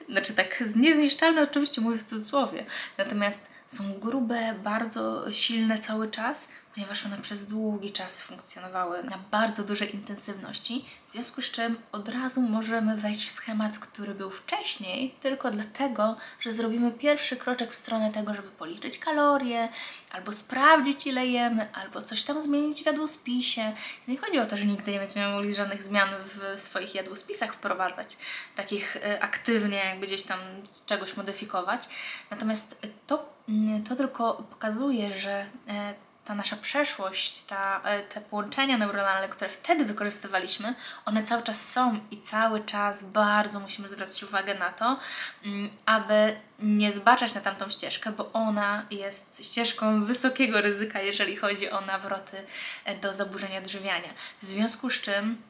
Znaczy 0.08 0.34
tak, 0.34 0.62
niezniszczalne 0.76 1.42
oczywiście 1.42 1.80
mówię 1.80 1.99
w 1.99 2.04
cudzysłowie, 2.04 2.66
natomiast 2.99 3.46
są 3.68 3.92
grube, 3.92 4.54
bardzo 4.64 5.32
silne 5.32 5.78
cały 5.78 6.08
czas, 6.08 6.49
ponieważ 6.75 7.06
one 7.06 7.18
przez 7.18 7.49
długi 7.49 7.92
czas 7.92 8.22
funkcjonowały 8.22 9.04
na 9.04 9.18
bardzo 9.30 9.64
dużej 9.64 9.94
intensywności, 9.94 10.84
w 11.10 11.12
związku 11.12 11.42
z 11.42 11.50
czym 11.50 11.78
od 11.92 12.08
razu 12.08 12.40
możemy 12.40 12.96
wejść 12.96 13.26
w 13.26 13.30
schemat, 13.30 13.78
który 13.78 14.14
był 14.14 14.30
wcześniej, 14.30 15.14
tylko 15.22 15.50
dlatego, 15.50 16.16
że 16.40 16.52
zrobimy 16.52 16.92
pierwszy 16.92 17.36
kroczek 17.36 17.72
w 17.72 17.74
stronę 17.74 18.10
tego, 18.12 18.34
żeby 18.34 18.48
policzyć 18.48 18.98
kalorie, 18.98 19.68
albo 20.10 20.32
sprawdzić 20.32 21.06
ile 21.06 21.26
jemy, 21.26 21.68
albo 21.72 22.02
coś 22.02 22.22
tam 22.22 22.40
zmienić 22.40 22.82
w 22.82 22.86
jadłospisie. 22.86 23.72
Nie 24.08 24.18
chodzi 24.18 24.38
o 24.38 24.46
to, 24.46 24.56
że 24.56 24.64
nigdy 24.66 24.92
nie 24.92 24.98
będziemy 24.98 25.32
mogli 25.32 25.54
żadnych 25.54 25.82
zmian 25.82 26.08
w 26.24 26.60
swoich 26.60 26.94
jadłospisach 26.94 27.54
wprowadzać, 27.54 28.16
takich 28.56 28.96
e, 28.96 29.23
aktywnie 29.23 29.76
jakby 29.76 30.06
gdzieś 30.06 30.23
tam 30.23 30.38
czegoś 30.86 31.16
modyfikować. 31.16 31.88
Natomiast 32.30 32.86
to, 33.06 33.32
mm, 33.49 33.84
to 33.84 33.96
tylko 33.96 34.34
pokazuje, 34.50 35.20
że 35.20 35.46
e, 35.68 35.94
ta 36.25 36.35
nasza 36.35 36.56
przeszłość, 36.56 37.41
ta, 37.41 37.80
e, 37.85 38.02
te 38.02 38.21
połączenia 38.21 38.78
neuronalne, 38.78 39.28
które 39.28 39.50
wtedy 39.50 39.85
wykorzystywaliśmy, 39.85 40.75
one 41.04 41.23
cały 41.23 41.43
czas 41.43 41.73
są 41.73 42.00
i 42.11 42.21
cały 42.21 42.65
czas 42.65 43.04
bardzo 43.04 43.61
musimy 43.61 43.89
zwracać 43.89 44.23
uwagę 44.23 44.54
na 44.54 44.71
to, 44.71 44.99
mm, 45.45 45.71
aby 45.87 46.37
nie 46.59 46.93
zbaczać 46.93 47.35
na 47.35 47.41
tamtą 47.41 47.71
ścieżkę, 47.71 48.13
bo 48.13 48.33
ona 48.33 48.87
jest 48.91 49.45
ścieżką 49.45 50.04
wysokiego 50.04 50.61
ryzyka, 50.61 51.00
jeżeli 51.00 51.37
chodzi 51.37 51.71
o 51.71 51.80
nawroty 51.80 52.37
e, 52.85 52.97
do 52.97 53.15
zaburzenia 53.15 53.59
odżywiania. 53.59 54.09
W 54.41 54.45
związku 54.45 54.91
z 54.91 55.00
czym 55.00 55.50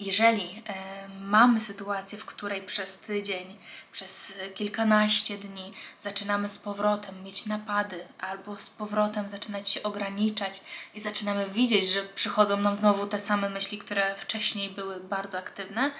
jeżeli 0.00 0.62
e, 0.66 0.74
mamy 1.20 1.60
sytuację, 1.60 2.18
w 2.18 2.24
której 2.24 2.62
przez 2.62 2.98
tydzień, 2.98 3.58
przez 3.92 4.32
kilkanaście 4.54 5.38
dni 5.38 5.72
zaczynamy 6.00 6.48
z 6.48 6.58
powrotem 6.58 7.22
mieć 7.22 7.46
napady, 7.46 8.08
albo 8.18 8.56
z 8.56 8.70
powrotem 8.70 9.28
zaczynać 9.28 9.68
się 9.68 9.82
ograniczać 9.82 10.60
i 10.94 11.00
zaczynamy 11.00 11.50
widzieć, 11.50 11.88
że 11.88 12.02
przychodzą 12.02 12.56
nam 12.56 12.76
znowu 12.76 13.06
te 13.06 13.20
same 13.20 13.50
myśli, 13.50 13.78
które 13.78 14.14
wcześniej 14.18 14.70
były 14.70 15.00
bardzo 15.00 15.38
aktywne, 15.38 15.90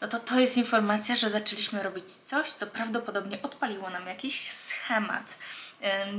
no 0.00 0.08
to 0.08 0.20
to 0.20 0.40
jest 0.40 0.56
informacja, 0.56 1.16
że 1.16 1.30
zaczęliśmy 1.30 1.82
robić 1.82 2.12
coś, 2.12 2.52
co 2.52 2.66
prawdopodobnie 2.66 3.42
odpaliło 3.42 3.90
nam 3.90 4.06
jakiś 4.06 4.50
schemat 4.50 5.34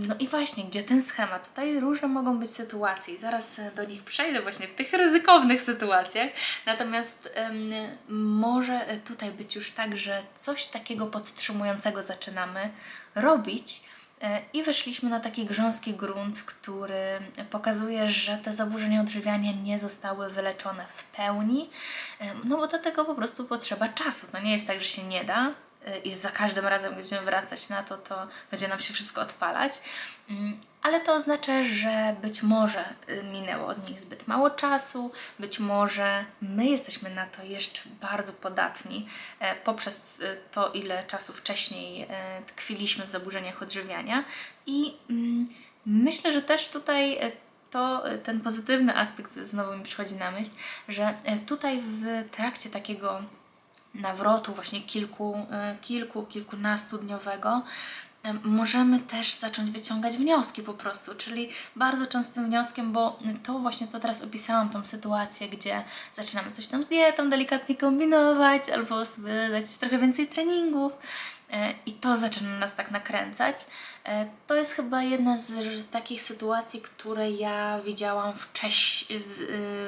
no 0.07 0.15
i 0.19 0.27
właśnie, 0.27 0.63
gdzie 0.63 0.83
ten 0.83 1.01
schemat? 1.01 1.47
Tutaj 1.47 1.79
różne 1.79 2.07
mogą 2.07 2.39
być 2.39 2.51
sytuacje 2.51 3.13
i 3.13 3.17
zaraz 3.17 3.59
e, 3.59 3.71
do 3.71 3.83
nich 3.83 4.03
przejdę 4.03 4.41
właśnie 4.41 4.67
w 4.67 4.75
tych 4.75 4.93
ryzykownych 4.93 5.61
sytuacjach. 5.61 6.29
Natomiast 6.65 7.33
może 8.09 8.87
e, 8.87 8.97
tutaj 8.97 9.31
być 9.31 9.55
już 9.55 9.71
tak, 9.71 9.97
że 9.97 10.21
coś 10.35 10.67
takiego 10.67 11.07
podtrzymującego 11.07 12.01
zaczynamy 12.01 12.69
robić, 13.15 13.83
e, 14.21 14.41
i 14.53 14.63
weszliśmy 14.63 15.09
na 15.09 15.19
taki 15.19 15.45
grząski 15.45 15.93
grunt, 15.93 16.43
który 16.43 17.19
pokazuje, 17.49 18.11
że 18.11 18.37
te 18.37 18.53
zaburzenia 18.53 19.01
odżywiania 19.01 19.51
nie 19.63 19.79
zostały 19.79 20.29
wyleczone 20.29 20.85
w 20.95 21.03
pełni, 21.03 21.69
no 22.43 22.57
bo 22.57 22.67
do 22.67 22.79
tego 22.79 23.05
po 23.05 23.15
prostu 23.15 23.45
potrzeba 23.45 23.89
czasu. 23.89 24.27
To 24.31 24.39
nie 24.39 24.51
jest 24.53 24.67
tak, 24.67 24.79
że 24.79 24.85
się 24.85 25.03
nie 25.03 25.23
da, 25.23 25.53
i 26.03 26.15
za 26.15 26.31
każdym 26.31 26.67
razem, 26.67 26.95
będziemy 26.95 27.21
wracać 27.21 27.69
na 27.69 27.83
to, 27.83 27.97
to 27.97 28.27
będzie 28.51 28.67
nam 28.67 28.79
się 28.79 28.93
wszystko 28.93 29.21
odpalać. 29.21 29.71
Mm, 30.29 30.59
ale 30.85 31.01
to 31.01 31.13
oznacza, 31.13 31.63
że 31.63 32.15
być 32.21 32.43
może 32.43 32.93
y, 33.09 33.23
minęło 33.23 33.67
od 33.67 33.89
nich 33.89 33.99
zbyt 33.99 34.27
mało 34.27 34.49
czasu, 34.49 35.11
być 35.39 35.59
może 35.59 36.25
my 36.41 36.65
jesteśmy 36.65 37.09
na 37.09 37.25
to 37.25 37.43
jeszcze 37.43 37.81
bardzo 38.01 38.33
podatni 38.33 39.07
e, 39.39 39.55
poprzez 39.55 40.19
y, 40.19 40.37
to, 40.51 40.71
ile 40.71 41.03
czasu 41.07 41.33
wcześniej 41.33 42.07
e, 42.09 42.41
tkwiliśmy 42.47 43.05
w 43.05 43.11
zaburzeniach 43.11 43.61
odżywiania. 43.61 44.23
I 44.65 44.93
mm, 45.09 45.47
myślę, 45.85 46.33
że 46.33 46.41
też 46.41 46.69
tutaj 46.69 47.17
e, 47.17 47.31
to 47.71 48.03
ten 48.23 48.41
pozytywny 48.41 48.97
aspekt 48.97 49.33
znowu 49.33 49.77
mi 49.77 49.83
przychodzi 49.83 50.15
na 50.15 50.31
myśl, 50.31 50.51
że 50.87 51.13
tutaj 51.47 51.81
w 51.81 52.29
trakcie 52.31 52.69
takiego 52.69 53.21
nawrotu 53.95 54.53
właśnie 54.53 54.81
kilku, 54.81 55.37
e, 55.51 55.75
kilku, 55.81 56.25
kilkunastu 56.25 56.97
dniowego, 56.97 57.61
e, 58.23 58.33
możemy 58.43 58.99
też 58.99 59.33
zacząć 59.33 59.71
wyciągać 59.71 60.17
wnioski 60.17 60.63
po 60.63 60.73
prostu, 60.73 61.15
czyli 61.15 61.49
bardzo 61.75 62.07
częstym 62.07 62.45
wnioskiem, 62.45 62.91
bo 62.91 63.19
to 63.43 63.59
właśnie 63.59 63.87
co 63.87 63.99
teraz 63.99 64.23
opisałam, 64.23 64.69
tą 64.69 64.85
sytuację, 64.85 65.49
gdzie 65.49 65.83
zaczynamy 66.13 66.51
coś 66.51 66.67
tam 66.67 66.83
z 66.83 66.87
dietą 66.87 67.29
delikatnie 67.29 67.75
kombinować, 67.75 68.69
albo 68.69 69.05
sobie 69.05 69.49
dać 69.49 69.65
trochę 69.79 69.97
więcej 69.97 70.27
treningów, 70.27 70.93
E, 71.51 71.73
i 71.85 71.93
to 71.93 72.17
zaczyna 72.17 72.59
nas 72.59 72.75
tak 72.75 72.91
nakręcać. 72.91 73.57
To 74.47 74.55
jest 74.55 74.71
chyba 74.71 75.03
jedna 75.03 75.37
z 75.37 75.53
takich 75.89 76.21
sytuacji, 76.21 76.81
które 76.81 77.31
ja 77.31 77.81
widziałam 77.85 78.33
wcześniej, 78.33 79.19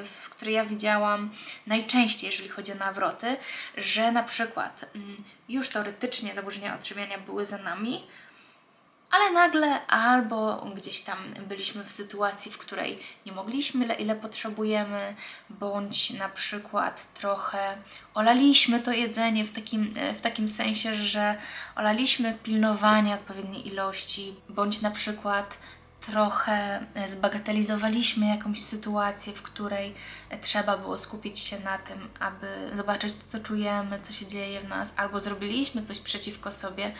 w 0.04 0.27
której 0.38 0.56
ja 0.56 0.66
widziałam 0.66 1.30
najczęściej, 1.68 2.30
jeżeli 2.30 2.50
chodzi 2.50 2.72
o 2.72 2.76
nawroty, 2.76 3.38
że 3.78 4.12
na 4.12 4.24
przykład 4.24 4.86
mm, 4.96 5.24
już 5.50 5.70
teoretycznie 5.70 6.36
zaburzenia 6.36 6.76
odżywiania 6.76 7.18
były 7.18 7.46
za 7.46 7.58
nami, 7.58 8.04
ale 9.12 9.32
nagle 9.32 9.88
albo 9.88 10.72
gdzieś 10.76 11.02
tam 11.02 11.18
byliśmy 11.48 11.84
w 11.84 11.92
sytuacji, 11.92 12.52
w 12.52 12.58
której 12.58 13.00
nie 13.26 13.32
mogliśmy 13.32 13.86
ile, 13.86 13.96
ile 13.96 14.16
potrzebujemy, 14.16 15.16
bądź 15.50 16.10
na 16.10 16.30
przykład 16.30 17.14
trochę 17.14 17.78
olaliśmy 18.14 18.80
to 18.80 18.92
jedzenie 18.92 19.46
w 19.46 19.54
takim, 19.54 19.94
w 20.18 20.22
takim 20.22 20.48
sensie, 20.48 20.96
że 20.96 21.38
olaliśmy 21.76 22.38
pilnowanie 22.44 23.14
odpowiedniej 23.14 23.68
ilości, 23.68 24.36
bądź 24.50 24.82
na 24.82 24.92
przykład 24.92 25.58
trochę 26.12 26.86
zbagatelizowaliśmy 27.08 28.28
jakąś 28.28 28.62
sytuację, 28.62 29.34
w 29.34 29.42
której 29.42 29.96
trzeba 30.42 30.78
było 30.78 30.98
skupić 30.98 31.40
się 31.40 31.60
na 31.60 31.78
tym, 31.78 32.10
aby 32.20 32.48
zobaczyć, 32.74 33.14
co 33.26 33.40
czujemy, 33.40 34.00
co 34.02 34.14
się 34.14 34.26
dzieje 34.26 34.62
w 34.62 34.68
nas, 34.68 34.94
albo 34.98 35.22
zrobiliśmy 35.22 35.84
coś 35.84 36.00
przeciwko 36.00 36.52
sobie, 36.52 36.92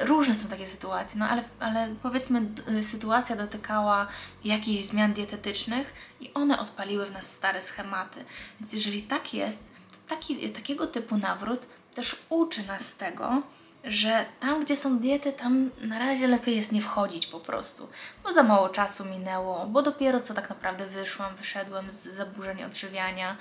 Różne 0.00 0.34
są 0.34 0.48
takie 0.48 0.66
sytuacje, 0.66 1.20
no 1.20 1.28
ale, 1.28 1.44
ale 1.60 1.94
powiedzmy, 2.02 2.48
sytuacja 2.82 3.36
dotykała 3.36 4.06
jakichś 4.44 4.84
zmian 4.84 5.12
dietetycznych 5.12 5.92
i 6.20 6.34
one 6.34 6.58
odpaliły 6.58 7.06
w 7.06 7.12
nas 7.12 7.32
stare 7.32 7.62
schematy. 7.62 8.24
Więc 8.60 8.72
jeżeli 8.72 9.02
tak 9.02 9.34
jest, 9.34 9.62
to 9.92 9.98
taki, 10.08 10.50
takiego 10.50 10.86
typu 10.86 11.16
nawrót 11.16 11.66
też 11.94 12.16
uczy 12.28 12.66
nas 12.66 12.96
tego, 12.96 13.42
że 13.84 14.24
tam, 14.40 14.64
gdzie 14.64 14.76
są 14.76 14.98
diety, 14.98 15.32
tam 15.32 15.70
na 15.80 15.98
razie 15.98 16.28
lepiej 16.28 16.56
jest 16.56 16.72
nie 16.72 16.82
wchodzić 16.82 17.26
po 17.26 17.40
prostu, 17.40 17.88
bo 18.24 18.32
za 18.32 18.42
mało 18.42 18.68
czasu 18.68 19.04
minęło, 19.04 19.66
bo 19.66 19.82
dopiero 19.82 20.20
co 20.20 20.34
tak 20.34 20.48
naprawdę 20.48 20.86
wyszłam, 20.86 21.36
wyszedłem 21.36 21.90
z 21.90 22.04
zaburzeń 22.04 22.64
odżywiania 22.64 23.36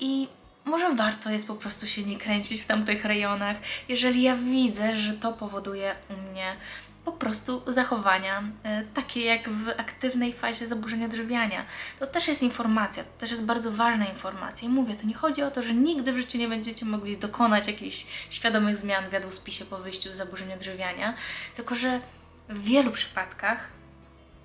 i 0.00 0.28
może 0.64 0.94
warto 0.94 1.30
jest 1.30 1.46
po 1.46 1.54
prostu 1.54 1.86
się 1.86 2.02
nie 2.02 2.18
kręcić 2.18 2.60
w 2.60 2.66
tamtych 2.66 3.04
rejonach, 3.04 3.56
jeżeli 3.88 4.22
ja 4.22 4.36
widzę, 4.36 4.96
że 4.96 5.12
to 5.12 5.32
powoduje 5.32 5.94
u 6.10 6.30
mnie 6.30 6.56
po 7.04 7.12
prostu 7.12 7.62
zachowania 7.66 8.42
e, 8.62 8.84
takie 8.84 9.24
jak 9.24 9.48
w 9.48 9.68
aktywnej 9.68 10.32
fazie 10.32 10.66
zaburzenia 10.66 11.06
odżywiania. 11.06 11.64
To 11.98 12.06
też 12.06 12.28
jest 12.28 12.42
informacja, 12.42 13.04
to 13.04 13.10
też 13.18 13.30
jest 13.30 13.44
bardzo 13.44 13.72
ważna 13.72 14.06
informacja. 14.06 14.68
I 14.68 14.70
mówię, 14.70 14.94
to 14.94 15.06
nie 15.06 15.14
chodzi 15.14 15.42
o 15.42 15.50
to, 15.50 15.62
że 15.62 15.74
nigdy 15.74 16.12
w 16.12 16.16
życiu 16.16 16.38
nie 16.38 16.48
będziecie 16.48 16.86
mogli 16.86 17.16
dokonać 17.16 17.66
jakichś 17.66 18.06
świadomych 18.30 18.76
zmian 18.76 19.08
w 19.08 19.12
jadłospisie 19.12 19.64
po 19.64 19.78
wyjściu 19.78 20.12
z 20.12 20.14
zaburzenia 20.14 20.54
odżywiania, 20.56 21.14
tylko 21.56 21.74
że 21.74 22.00
w 22.48 22.62
wielu 22.62 22.90
przypadkach 22.90 23.68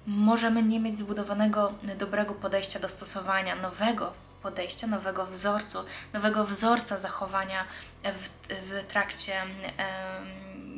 możemy 0.08 0.63
nie 0.63 0.80
mieć 0.80 0.98
zbudowanego 0.98 1.74
dobrego 2.00 2.34
podejścia 2.34 2.80
do 2.80 2.89
stosowania 2.89 3.56
nowego 3.56 4.13
podejścia, 4.43 4.88
nowego 4.88 5.26
wzorcu, 5.26 5.78
nowego 6.13 6.46
wzorca 6.46 6.98
zachowania 6.98 7.65
w, 8.04 8.30
w 8.50 8.88
trakcie 8.88 9.34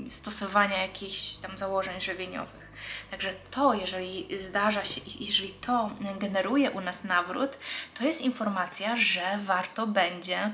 stosowania 0.07 0.77
jakichś 0.77 1.35
tam 1.35 1.57
założeń 1.57 2.01
żywieniowych. 2.01 2.69
Także 3.11 3.33
to, 3.51 3.73
jeżeli 3.73 4.27
zdarza 4.39 4.85
się, 4.85 5.01
jeżeli 5.19 5.49
to 5.49 5.91
generuje 6.19 6.71
u 6.71 6.81
nas 6.81 7.03
nawrót, 7.03 7.57
to 7.97 8.03
jest 8.03 8.21
informacja, 8.21 8.95
że 8.97 9.39
warto 9.45 9.87
będzie 9.87 10.51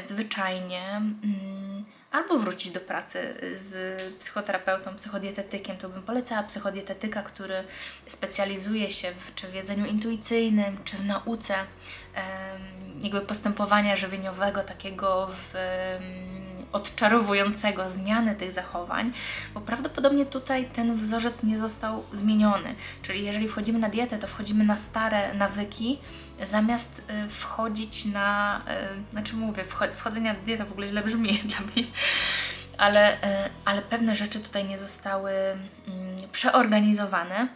zwyczajnie. 0.00 0.82
Um, 0.92 1.84
albo 2.10 2.38
wrócić 2.38 2.72
do 2.72 2.80
pracy 2.80 3.34
z 3.54 4.02
psychoterapeutą, 4.18 4.96
psychodietetykiem, 4.96 5.76
to 5.76 5.88
bym 5.88 6.02
polecała 6.02 6.42
psychodietetyka, 6.42 7.22
który 7.22 7.64
specjalizuje 8.06 8.90
się 8.90 9.12
w, 9.12 9.34
czy 9.34 9.48
w 9.48 9.54
jedzeniu 9.54 9.86
intuicyjnym, 9.86 10.84
czy 10.84 10.96
w 10.96 11.04
nauce 11.04 11.54
jakby 13.00 13.20
postępowania 13.20 13.96
żywieniowego, 13.96 14.62
takiego 14.62 15.30
w, 15.30 15.54
odczarowującego 16.72 17.90
zmiany 17.90 18.34
tych 18.34 18.52
zachowań, 18.52 19.12
bo 19.54 19.60
prawdopodobnie 19.60 20.26
tutaj 20.26 20.68
ten 20.70 20.96
wzorzec 20.96 21.42
nie 21.42 21.58
został 21.58 22.04
zmieniony. 22.12 22.74
Czyli 23.02 23.24
jeżeli 23.24 23.48
wchodzimy 23.48 23.78
na 23.78 23.88
dietę, 23.88 24.18
to 24.18 24.26
wchodzimy 24.26 24.64
na 24.64 24.76
stare 24.76 25.34
nawyki, 25.34 25.98
zamiast 26.42 27.02
y, 27.26 27.30
wchodzić 27.30 28.04
na, 28.04 28.60
y, 29.08 29.10
znaczy 29.12 29.36
mówię, 29.36 29.64
wchodzenie 29.90 30.32
na 30.32 30.40
dietę 30.40 30.64
w 30.64 30.72
ogóle 30.72 30.88
źle 30.88 31.02
brzmi 31.02 31.38
dla 31.44 31.60
mnie, 31.60 31.84
ale, 32.78 33.14
y, 33.14 33.50
ale 33.64 33.82
pewne 33.82 34.16
rzeczy 34.16 34.40
tutaj 34.40 34.64
nie 34.64 34.78
zostały 34.78 35.30
mm, 35.32 35.58
przeorganizowane. 36.32 37.48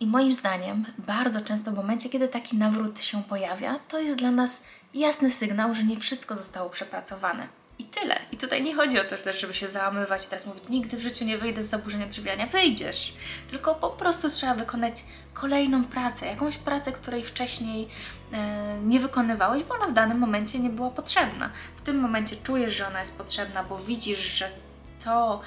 I 0.00 0.06
moim 0.06 0.34
zdaniem, 0.34 0.86
bardzo 0.98 1.40
często 1.40 1.72
w 1.72 1.74
momencie, 1.74 2.08
kiedy 2.08 2.28
taki 2.28 2.56
nawrót 2.56 3.00
się 3.00 3.22
pojawia, 3.22 3.78
to 3.88 3.98
jest 3.98 4.16
dla 4.16 4.30
nas 4.30 4.64
jasny 4.94 5.30
sygnał, 5.30 5.74
że 5.74 5.84
nie 5.84 6.00
wszystko 6.00 6.36
zostało 6.36 6.70
przepracowane. 6.70 7.59
I 7.80 7.84
tyle. 7.84 8.18
I 8.32 8.36
tutaj 8.36 8.62
nie 8.62 8.74
chodzi 8.74 9.00
o 9.00 9.04
to, 9.04 9.16
żeby 9.32 9.54
się 9.54 9.68
załamywać 9.68 10.24
i 10.24 10.28
teraz 10.28 10.46
mówić, 10.46 10.68
nigdy 10.68 10.96
w 10.96 11.00
życiu 11.00 11.24
nie 11.24 11.38
wyjdę 11.38 11.62
z 11.62 11.70
zaburzenia 11.70 12.06
odżywiania. 12.06 12.46
Wyjdziesz. 12.46 13.14
Tylko 13.50 13.74
po 13.74 13.90
prostu 13.90 14.30
trzeba 14.30 14.54
wykonać 14.54 15.04
kolejną 15.34 15.84
pracę, 15.84 16.26
jakąś 16.26 16.56
pracę, 16.56 16.92
której 16.92 17.24
wcześniej 17.24 17.88
e, 18.32 18.78
nie 18.84 19.00
wykonywałeś, 19.00 19.62
bo 19.62 19.74
ona 19.74 19.86
w 19.86 19.92
danym 19.92 20.18
momencie 20.18 20.58
nie 20.58 20.70
była 20.70 20.90
potrzebna. 20.90 21.50
W 21.76 21.82
tym 21.82 22.00
momencie 22.00 22.36
czujesz, 22.36 22.76
że 22.76 22.86
ona 22.86 23.00
jest 23.00 23.18
potrzebna, 23.18 23.64
bo 23.64 23.78
widzisz, 23.78 24.18
że 24.18 24.50
to 25.04 25.40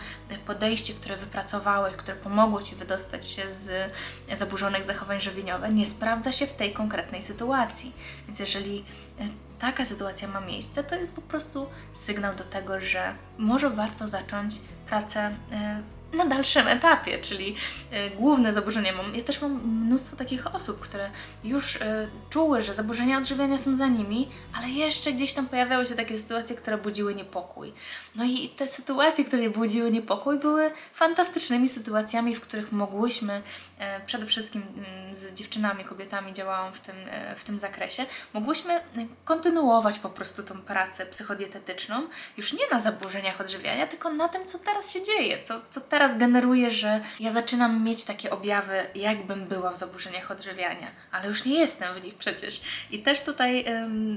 podejście, 0.45 0.93
które 0.93 1.17
wypracowałeś, 1.17 1.95
które 1.95 2.17
pomogło 2.17 2.63
Ci 2.63 2.75
wydostać 2.75 3.29
się 3.29 3.49
z 3.49 3.91
zaburzonych 4.33 4.85
zachowań 4.85 5.21
żywieniowych, 5.21 5.73
nie 5.73 5.85
sprawdza 5.85 6.31
się 6.31 6.47
w 6.47 6.53
tej 6.53 6.73
konkretnej 6.73 7.23
sytuacji. 7.23 7.93
Więc 8.27 8.39
jeżeli 8.39 8.85
e, 9.19 9.52
taka 9.63 9.85
sytuacja 9.85 10.27
ma 10.27 10.41
miejsce, 10.41 10.83
to 10.83 10.95
jest 10.95 11.15
po 11.15 11.21
prostu 11.21 11.67
sygnał 11.93 12.35
do 12.35 12.43
tego, 12.43 12.79
że 12.79 13.15
może 13.37 13.69
warto 13.69 14.07
zacząć 14.07 14.55
pracę 14.87 15.35
e, 15.51 15.81
na 16.13 16.25
dalszym 16.25 16.67
etapie, 16.67 17.19
czyli 17.19 17.55
y, 17.93 18.09
główne 18.09 18.53
zaburzenia. 18.53 18.93
Mam, 18.93 19.15
ja 19.15 19.23
też 19.23 19.41
mam 19.41 19.51
mnóstwo 19.53 20.15
takich 20.15 20.55
osób, 20.55 20.79
które 20.79 21.09
już 21.43 21.75
y, 21.75 22.09
czuły, 22.29 22.63
że 22.63 22.73
zaburzenia 22.73 23.17
odżywiania 23.17 23.57
są 23.57 23.75
za 23.75 23.87
nimi, 23.87 24.29
ale 24.57 24.69
jeszcze 24.69 25.11
gdzieś 25.11 25.33
tam 25.33 25.47
pojawiały 25.47 25.87
się 25.87 25.95
takie 25.95 26.17
sytuacje, 26.17 26.55
które 26.55 26.77
budziły 26.77 27.15
niepokój. 27.15 27.73
No 28.15 28.23
i 28.23 28.49
te 28.49 28.67
sytuacje, 28.67 29.25
które 29.25 29.49
budziły 29.49 29.91
niepokój, 29.91 30.39
były 30.39 30.71
fantastycznymi 30.93 31.69
sytuacjami, 31.69 32.35
w 32.35 32.41
których 32.41 32.71
mogłyśmy, 32.71 33.41
e, 33.79 33.99
przede 34.05 34.25
wszystkim 34.25 34.61
mm, 34.61 35.15
z 35.15 35.33
dziewczynami, 35.33 35.83
kobietami 35.83 36.33
działałam 36.33 36.73
w 36.73 36.79
tym, 36.79 36.95
e, 37.09 37.35
w 37.35 37.43
tym 37.43 37.59
zakresie, 37.59 38.05
mogłyśmy 38.33 38.81
kontynuować 39.25 39.99
po 39.99 40.09
prostu 40.09 40.43
tą 40.43 40.61
pracę 40.61 41.05
psychodietetyczną, 41.05 42.07
już 42.37 42.53
nie 42.53 42.69
na 42.71 42.79
zaburzeniach 42.79 43.41
odżywiania, 43.41 43.87
tylko 43.87 44.09
na 44.11 44.29
tym, 44.29 44.45
co 44.45 44.59
teraz 44.59 44.93
się 44.93 45.03
dzieje, 45.03 45.43
co, 45.43 45.61
co 45.69 45.81
teraz 45.81 46.02
teraz 46.03 46.17
generuje, 46.17 46.71
że 46.71 47.01
ja 47.19 47.31
zaczynam 47.31 47.83
mieć 47.83 48.03
takie 48.03 48.31
objawy, 48.31 48.73
jakbym 48.95 49.45
była 49.45 49.71
w 49.71 49.77
zaburzeniach 49.77 50.31
odżywiania, 50.31 50.87
ale 51.11 51.27
już 51.27 51.45
nie 51.45 51.59
jestem 51.59 51.95
w 51.95 52.03
nich 52.03 52.15
przecież. 52.15 52.61
I 52.91 52.99
też 52.99 53.21
tutaj 53.21 53.65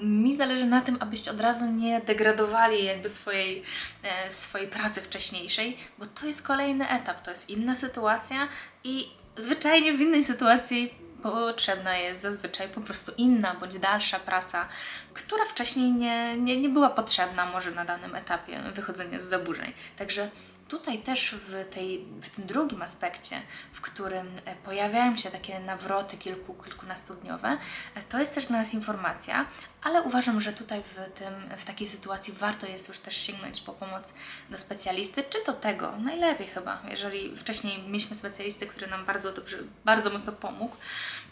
mi 0.03 0.37
zależy 0.37 0.65
na 0.65 0.81
tym, 0.81 0.97
abyście 1.01 1.31
od 1.31 1.41
razu 1.41 1.67
nie 1.67 2.01
degradowali 2.01 2.85
jakby 2.85 3.09
swojej, 3.09 3.63
e, 4.03 4.31
swojej 4.31 4.69
pracy 4.69 5.01
wcześniejszej, 5.01 5.77
bo 5.99 6.07
to 6.07 6.27
jest 6.27 6.47
kolejny 6.47 6.89
etap, 6.89 7.23
to 7.23 7.31
jest 7.31 7.51
inna 7.51 7.77
sytuacja 7.77 8.49
i 8.85 9.09
zwyczajnie 9.37 9.93
w 9.93 10.01
innej 10.01 10.25
sytuacji 10.25 10.95
potrzebna 11.23 11.97
jest 11.97 12.23
zazwyczaj 12.23 12.69
po 12.69 12.81
prostu 12.81 13.13
inna 13.19 13.55
bądź 13.55 13.79
dalsza 13.79 14.19
praca, 14.19 14.69
która 15.15 15.45
wcześniej 15.45 15.93
nie, 15.93 16.37
nie, 16.37 16.57
nie 16.57 16.69
była 16.69 16.91
potrzebna 16.91 17.47
może 17.47 17.71
na 17.71 17.85
danym 17.85 18.15
etapie 18.15 18.61
wychodzenia 18.75 19.21
z 19.21 19.25
zaburzeń. 19.25 19.73
Także 19.99 20.31
Tutaj 20.69 20.99
też 20.99 21.35
w, 21.35 21.75
tej, 21.75 22.05
w 22.23 22.31
tym 22.31 22.47
drugim 22.47 22.83
aspekcie, 22.83 23.37
w 23.73 23.81
którym 23.81 24.27
e, 24.45 24.57
pojawiają 24.57 25.17
się 25.17 25.31
takie 25.31 25.61
nawroty 25.61 26.17
kilku, 26.17 26.55
kilkunastudniowe, 26.55 27.59
e, 27.95 28.03
to 28.03 28.19
jest 28.19 28.35
też 28.35 28.47
dla 28.47 28.59
nas 28.59 28.75
informacja, 28.75 29.47
ale 29.83 30.03
uważam, 30.03 30.41
że 30.41 30.53
tutaj 30.53 30.83
w, 30.83 31.19
tym, 31.19 31.35
w 31.59 31.65
takiej 31.65 31.89
sytuacji 31.89 32.33
warto 32.33 32.67
jest 32.67 32.89
już 32.89 32.99
też 32.99 33.17
sięgnąć 33.17 33.61
po 33.61 33.73
pomoc 33.73 34.15
do 34.51 34.59
specjalisty, 34.59 35.25
czy 35.31 35.39
to 35.45 35.53
tego, 35.53 35.97
najlepiej 35.97 36.47
chyba, 36.47 36.83
jeżeli 36.91 37.37
wcześniej 37.37 37.83
mieliśmy 37.83 38.17
specjalisty, 38.17 38.67
który 38.67 38.87
nam 38.87 39.07
bardzo 39.07 39.33
dobrze, 39.33 39.57
bardzo 39.85 40.11
mocno 40.11 40.33
pomógł, 40.33 40.77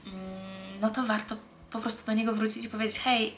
mm, 0.07 0.81
no 0.81 0.90
to 0.90 1.03
warto 1.03 1.37
po 1.75 1.81
prostu 1.81 2.07
do 2.07 2.13
niego 2.13 2.33
wrócić 2.33 2.65
i 2.65 2.69
powiedzieć: 2.69 2.99
Hej, 2.99 3.29
y, 3.29 3.35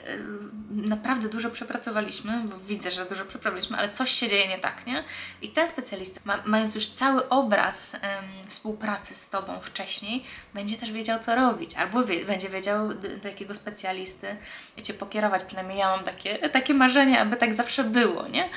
naprawdę 0.70 1.28
dużo 1.28 1.50
przepracowaliśmy, 1.50 2.42
bo 2.44 2.58
widzę, 2.68 2.90
że 2.90 3.06
dużo 3.06 3.24
przepracowaliśmy, 3.24 3.76
ale 3.76 3.90
coś 3.90 4.10
się 4.10 4.28
dzieje 4.28 4.48
nie 4.48 4.58
tak, 4.58 4.86
nie? 4.86 5.04
I 5.42 5.48
ten 5.48 5.68
specjalista, 5.68 6.20
ma, 6.24 6.42
mając 6.44 6.74
już 6.74 6.88
cały 6.88 7.28
obraz 7.28 7.92
um, 7.92 8.48
współpracy 8.48 9.14
z 9.14 9.30
Tobą 9.30 9.60
wcześniej, 9.60 10.24
będzie 10.54 10.76
też 10.76 10.92
wiedział, 10.92 11.18
co 11.18 11.34
robić, 11.34 11.74
albo 11.74 12.04
wie, 12.04 12.24
będzie 12.24 12.48
wiedział, 12.48 12.94
do, 12.94 13.28
jakiego 13.28 13.54
specjalisty 13.54 14.36
Cię 14.82 14.94
pokierować. 14.94 15.44
Przynajmniej 15.44 15.78
ja 15.78 15.96
mam 15.96 16.04
takie, 16.04 16.48
takie 16.48 16.74
marzenie, 16.74 17.20
aby 17.20 17.36
tak 17.36 17.54
zawsze 17.54 17.84
było, 17.84 18.28
nie? 18.28 18.50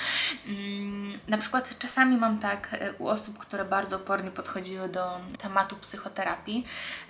Um, 0.48 0.99
na 1.28 1.38
przykład 1.38 1.80
czasami 1.80 2.18
mam 2.18 2.40
tak 2.40 2.68
e, 2.72 2.94
u 2.94 3.08
osób, 3.08 3.38
które 3.38 3.66
bardzo 3.66 3.96
opornie 3.96 4.32
podchodziły 4.32 4.90
do 4.90 5.20
tematu 5.38 5.76
psychoterapii, 5.76 6.66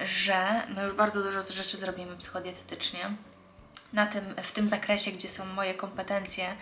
że 0.05 0.63
my 0.75 0.83
już 0.83 0.93
bardzo 0.93 1.23
dużo 1.23 1.41
rzeczy 1.41 1.77
zrobimy 1.77 2.17
psychodietetycznie 2.17 2.99
na 3.93 4.07
tym, 4.07 4.23
w 4.43 4.51
tym 4.51 4.67
zakresie, 4.67 5.11
gdzie 5.11 5.29
są 5.29 5.45
moje 5.45 5.73
kompetencje, 5.73 6.55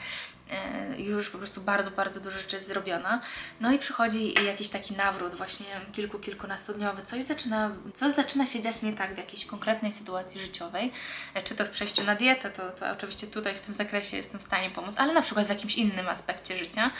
już 0.97 1.29
po 1.29 1.37
prostu 1.37 1.61
bardzo, 1.61 1.91
bardzo 1.91 2.19
dużo 2.19 2.39
rzeczy 2.39 2.55
jest 2.55 2.67
zrobiona. 2.67 3.21
No 3.61 3.71
i 3.71 3.79
przychodzi 3.79 4.33
jakiś 4.45 4.69
taki 4.69 4.93
nawrót 4.93 5.35
właśnie 5.35 5.65
kilku, 5.91 6.19
kilkunastodniowy, 6.19 7.01
coś 7.01 7.23
zaczyna, 7.23 7.71
coś 7.93 8.11
zaczyna 8.11 8.47
się 8.47 8.61
dziać 8.61 8.81
nie 8.81 8.93
tak 8.93 9.15
w 9.15 9.17
jakiejś 9.17 9.45
konkretnej 9.45 9.93
sytuacji 9.93 10.41
życiowej, 10.41 10.91
e, 11.33 11.43
czy 11.43 11.55
to 11.55 11.65
w 11.65 11.69
przejściu 11.69 12.03
na 12.03 12.15
dietę, 12.15 12.51
to, 12.51 12.71
to 12.71 12.91
oczywiście 12.91 13.27
tutaj 13.27 13.55
w 13.55 13.61
tym 13.61 13.73
zakresie 13.73 14.17
jestem 14.17 14.39
w 14.39 14.43
stanie 14.43 14.69
pomóc, 14.69 14.93
ale 14.97 15.13
na 15.13 15.21
przykład 15.21 15.45
w 15.45 15.49
jakimś 15.49 15.75
innym 15.75 16.07
aspekcie 16.07 16.57
życia. 16.57 16.91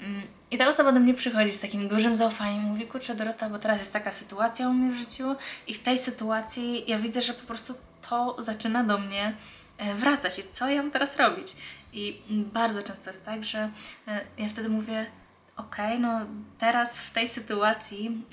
Mm, 0.00 0.22
I 0.50 0.58
ta 0.58 0.68
osoba 0.68 0.92
do 0.92 1.00
mnie 1.00 1.14
przychodzi 1.14 1.52
z 1.52 1.60
takim 1.60 1.88
dużym 1.88 2.16
zaufaniem, 2.16 2.62
mówi, 2.62 2.86
kurczę 2.86 3.14
Dorota, 3.14 3.50
bo 3.50 3.58
teraz 3.58 3.78
jest 3.78 3.92
taka 3.92 4.12
sytuacja 4.12 4.68
u 4.68 4.72
mnie 4.72 4.92
w 4.92 4.96
życiu 4.96 5.36
i 5.66 5.74
w 5.74 5.82
tej 5.82 5.98
sytuacji 5.98 6.84
ja 6.86 6.98
widzę, 6.98 7.22
że 7.22 7.34
po 7.34 7.46
prostu 7.46 7.74
to 8.08 8.36
zaczyna 8.38 8.84
do 8.84 8.98
mnie 8.98 9.34
E, 9.82 9.94
wracać 9.94 10.38
i 10.38 10.42
co 10.42 10.68
ja 10.68 10.82
mam 10.82 10.90
teraz 10.90 11.16
robić? 11.16 11.56
I 11.92 12.22
bardzo 12.28 12.82
często 12.82 13.10
jest 13.10 13.24
tak, 13.24 13.44
że 13.44 13.70
e, 14.08 14.24
ja 14.38 14.48
wtedy 14.48 14.68
mówię, 14.68 15.06
ok, 15.56 15.76
no 15.98 16.20
teraz 16.58 16.98
w 16.98 17.12
tej 17.12 17.28
sytuacji 17.28 18.24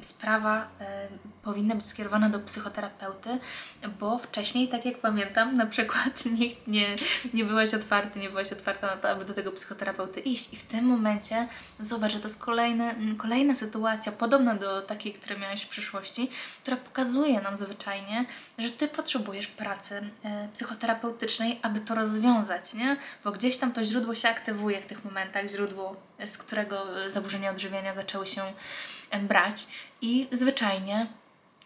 y, 0.00 0.04
sprawa 0.04 0.62
y, 0.62 0.64
powinna 1.42 1.74
być 1.74 1.86
skierowana 1.86 2.30
do 2.30 2.40
psychoterapeuty, 2.40 3.38
bo 4.00 4.18
wcześniej, 4.18 4.68
tak 4.68 4.84
jak 4.84 4.98
pamiętam, 4.98 5.56
na 5.56 5.66
przykład 5.66 6.24
nikt 6.38 6.66
nie, 6.66 6.96
nie 7.34 7.44
byłaś 7.44 7.74
otwarty, 7.74 8.18
nie 8.18 8.28
byłaś 8.28 8.52
otwarta 8.52 8.86
na 8.86 8.96
to, 8.96 9.10
aby 9.10 9.24
do 9.24 9.34
tego 9.34 9.52
psychoterapeuty 9.52 10.20
iść. 10.20 10.52
I 10.52 10.56
w 10.56 10.62
tym 10.62 10.84
momencie 10.84 11.48
zobacz, 11.80 12.12
że 12.12 12.20
to 12.20 12.28
jest 12.28 12.40
kolejne, 12.40 12.94
kolejna 13.18 13.56
sytuacja, 13.56 14.12
podobna 14.12 14.54
do 14.54 14.82
takiej, 14.82 15.12
które 15.12 15.38
miałaś 15.38 15.62
w 15.62 15.68
przyszłości, 15.68 16.30
która 16.62 16.76
pokazuje 16.76 17.40
nam 17.40 17.56
zwyczajnie, 17.56 18.24
że 18.58 18.70
Ty 18.70 18.88
potrzebujesz 18.88 19.46
pracy 19.46 19.94
y, 19.96 20.48
psychoterapeutycznej, 20.52 21.58
aby 21.62 21.80
to 21.80 21.94
rozwiązać, 21.94 22.74
nie? 22.74 22.96
Bo 23.24 23.32
gdzieś 23.32 23.58
tam 23.58 23.72
to 23.72 23.82
źródło 23.82 24.14
się 24.14 24.28
aktywuje 24.28 24.80
w 24.80 24.86
tych 24.86 25.04
momentach, 25.04 25.46
źródło 25.46 26.07
z 26.26 26.38
którego 26.38 27.04
e, 27.04 27.10
zaburzenia 27.10 27.50
odżywiania 27.50 27.94
zaczęły 27.94 28.26
się 28.26 28.42
brać. 29.22 29.66
I 30.00 30.28
zwyczajnie 30.32 31.06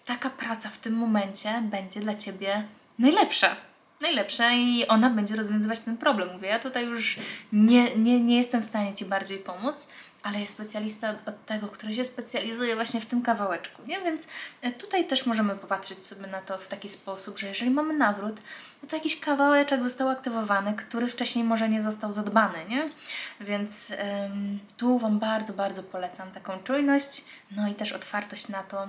taka 0.04 0.30
praca 0.30 0.68
w 0.68 0.78
tym 0.78 0.94
momencie 0.94 1.62
będzie 1.62 2.00
dla 2.00 2.14
Ciebie 2.14 2.64
najlepsza. 2.98 3.56
Najlepsza 4.00 4.52
i 4.52 4.86
ona 4.86 5.10
będzie 5.10 5.36
rozwiązywać 5.36 5.80
ten 5.80 5.96
problem. 5.96 6.32
Mówię, 6.32 6.48
ja 6.48 6.58
tutaj 6.58 6.86
już 6.86 7.18
nie, 7.52 7.96
nie, 7.96 8.20
nie 8.20 8.36
jestem 8.36 8.62
w 8.62 8.64
stanie 8.64 8.94
Ci 8.94 9.04
bardziej 9.04 9.38
pomóc, 9.38 9.88
ale 10.22 10.40
jest 10.40 10.52
specjalista 10.52 11.14
od 11.26 11.46
tego, 11.46 11.68
który 11.68 11.94
się 11.94 12.04
specjalizuje 12.04 12.74
właśnie 12.74 13.00
w 13.00 13.06
tym 13.06 13.22
kawałeczku, 13.22 13.82
nie? 13.86 14.00
Więc 14.00 14.26
e, 14.60 14.72
tutaj 14.72 15.06
też 15.06 15.26
możemy 15.26 15.56
popatrzeć 15.56 16.06
sobie 16.06 16.26
na 16.26 16.42
to 16.42 16.58
w 16.58 16.68
taki 16.68 16.88
sposób, 16.88 17.38
że 17.38 17.46
jeżeli 17.46 17.70
mamy 17.70 17.94
nawrót, 17.94 18.36
no 18.82 18.88
to 18.88 18.96
jakiś 18.96 19.20
kawałeczek 19.20 19.82
został 19.82 20.08
aktywowany, 20.08 20.74
który 20.74 21.06
wcześniej 21.06 21.44
może 21.44 21.68
nie 21.68 21.82
został 21.82 22.12
zadbany, 22.12 22.58
nie? 22.68 22.90
Więc 23.40 23.90
ym, 23.90 24.58
tu 24.76 24.98
Wam 24.98 25.18
bardzo, 25.18 25.52
bardzo 25.52 25.82
polecam 25.82 26.30
taką 26.30 26.62
czujność, 26.62 27.24
no 27.50 27.68
i 27.68 27.74
też 27.74 27.92
otwartość 27.92 28.48
na 28.48 28.62
to, 28.62 28.88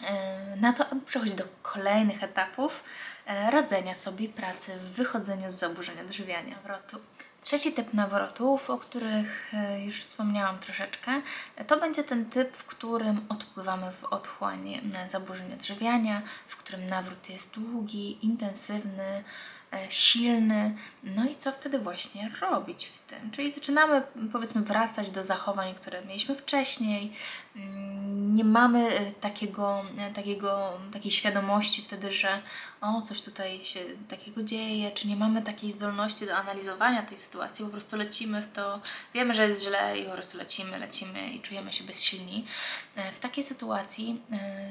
yy, 0.00 0.60
na 0.60 0.72
to, 0.72 0.88
aby 0.88 1.00
przechodzić 1.00 1.34
do 1.34 1.44
kolejnych 1.62 2.22
etapów 2.22 2.84
yy, 3.26 3.50
radzenia 3.50 3.94
sobie 3.94 4.28
pracy 4.28 4.72
w 4.72 4.92
wychodzeniu 4.92 5.50
z 5.50 5.54
zaburzenia 5.54 6.02
odżywiania. 6.02 6.56
Wrotu. 6.64 6.98
Trzeci 7.42 7.72
typ 7.72 7.94
nawrotów, 7.94 8.70
o 8.70 8.78
których 8.78 9.54
e, 9.54 9.84
już 9.84 10.02
wspomniałam 10.02 10.58
troszeczkę, 10.58 11.22
to 11.66 11.80
będzie 11.80 12.04
ten 12.04 12.24
typ, 12.24 12.56
w 12.56 12.64
którym 12.64 13.26
odpływamy 13.28 13.92
w 13.92 14.04
otchłań 14.04 14.80
zaburzeń 15.06 15.52
odżywiania, 15.52 16.22
w 16.48 16.56
którym 16.56 16.88
nawrót 16.88 17.30
jest 17.30 17.54
długi, 17.54 18.26
intensywny, 18.26 19.24
E, 19.72 19.90
silny. 19.90 20.74
No 21.04 21.24
i 21.24 21.36
co 21.36 21.52
wtedy 21.52 21.78
właśnie 21.78 22.30
robić 22.40 22.86
w 22.86 22.98
tym? 22.98 23.30
Czyli 23.30 23.50
zaczynamy 23.50 24.02
powiedzmy 24.32 24.62
wracać 24.62 25.10
do 25.10 25.24
zachowań, 25.24 25.74
które 25.74 26.04
mieliśmy 26.04 26.34
wcześniej. 26.34 27.12
Mm, 27.56 28.34
nie 28.34 28.44
mamy 28.44 28.88
e, 28.88 29.12
takiego, 29.12 29.84
e, 29.98 30.12
takiego, 30.12 30.72
takiej 30.92 31.10
świadomości 31.10 31.82
wtedy, 31.82 32.12
że 32.12 32.42
o, 32.80 33.02
coś 33.02 33.22
tutaj 33.22 33.64
się 33.64 33.80
takiego 34.08 34.42
dzieje, 34.42 34.90
czy 34.90 35.08
nie 35.08 35.16
mamy 35.16 35.42
takiej 35.42 35.72
zdolności 35.72 36.26
do 36.26 36.36
analizowania 36.36 37.02
tej 37.02 37.18
sytuacji, 37.18 37.64
po 37.64 37.70
prostu 37.70 37.96
lecimy 37.96 38.42
w 38.42 38.52
to, 38.52 38.80
wiemy, 39.14 39.34
że 39.34 39.48
jest 39.48 39.64
źle 39.64 39.98
i 39.98 40.04
po 40.04 40.12
prostu 40.12 40.38
lecimy, 40.38 40.78
lecimy 40.78 41.30
i 41.30 41.40
czujemy 41.40 41.72
się 41.72 41.84
bezsilni. 41.84 42.44
W 43.14 43.20
takiej 43.20 43.44
sytuacji 43.44 44.22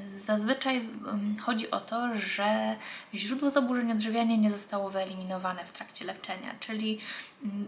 zazwyczaj 0.08 0.88
chodzi 1.40 1.70
o 1.70 1.80
to, 1.80 2.18
że 2.18 2.76
źródło 3.14 3.50
zaburzeń 3.50 3.92
odżywiania 3.92 4.36
nie 4.36 4.50
zostało 4.50 4.90
wyeliminowane 4.90 5.64
w 5.64 5.72
trakcie 5.72 6.04
leczenia, 6.04 6.54
czyli 6.60 7.00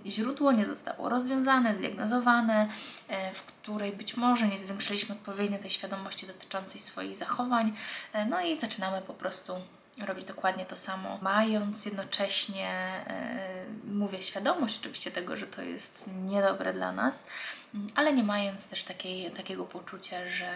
źródło 0.06 0.52
nie 0.52 0.66
zostało 0.66 1.08
rozwiązane, 1.08 1.74
zdiagnozowane, 1.74 2.68
e, 3.08 3.34
w 3.34 3.42
której 3.42 3.92
być 3.92 4.16
może 4.16 4.48
nie 4.48 4.58
zwiększyliśmy 4.58 5.14
odpowiednio 5.14 5.58
tej 5.58 5.70
świadomości 5.70 6.26
dotyczącej 6.26 6.80
swoich 6.80 7.16
zachowań, 7.16 7.76
e, 8.12 8.26
no 8.26 8.40
i 8.40 8.56
zaczynamy 8.56 9.02
po 9.02 9.14
prostu 9.14 9.52
robić 9.98 10.26
dokładnie 10.26 10.66
to 10.66 10.76
samo, 10.76 11.18
mając 11.22 11.86
jednocześnie, 11.86 12.68
e, 13.06 13.64
mówię, 13.84 14.22
świadomość 14.22 14.78
oczywiście 14.80 15.10
tego, 15.10 15.36
że 15.36 15.46
to 15.46 15.62
jest 15.62 16.10
niedobre 16.24 16.72
dla 16.72 16.92
nas, 16.92 17.26
mm, 17.26 17.61
ale 17.94 18.12
nie 18.12 18.22
mając 18.22 18.68
też 18.68 18.82
takiej, 18.82 19.30
takiego 19.30 19.64
poczucia, 19.64 20.28
że 20.28 20.50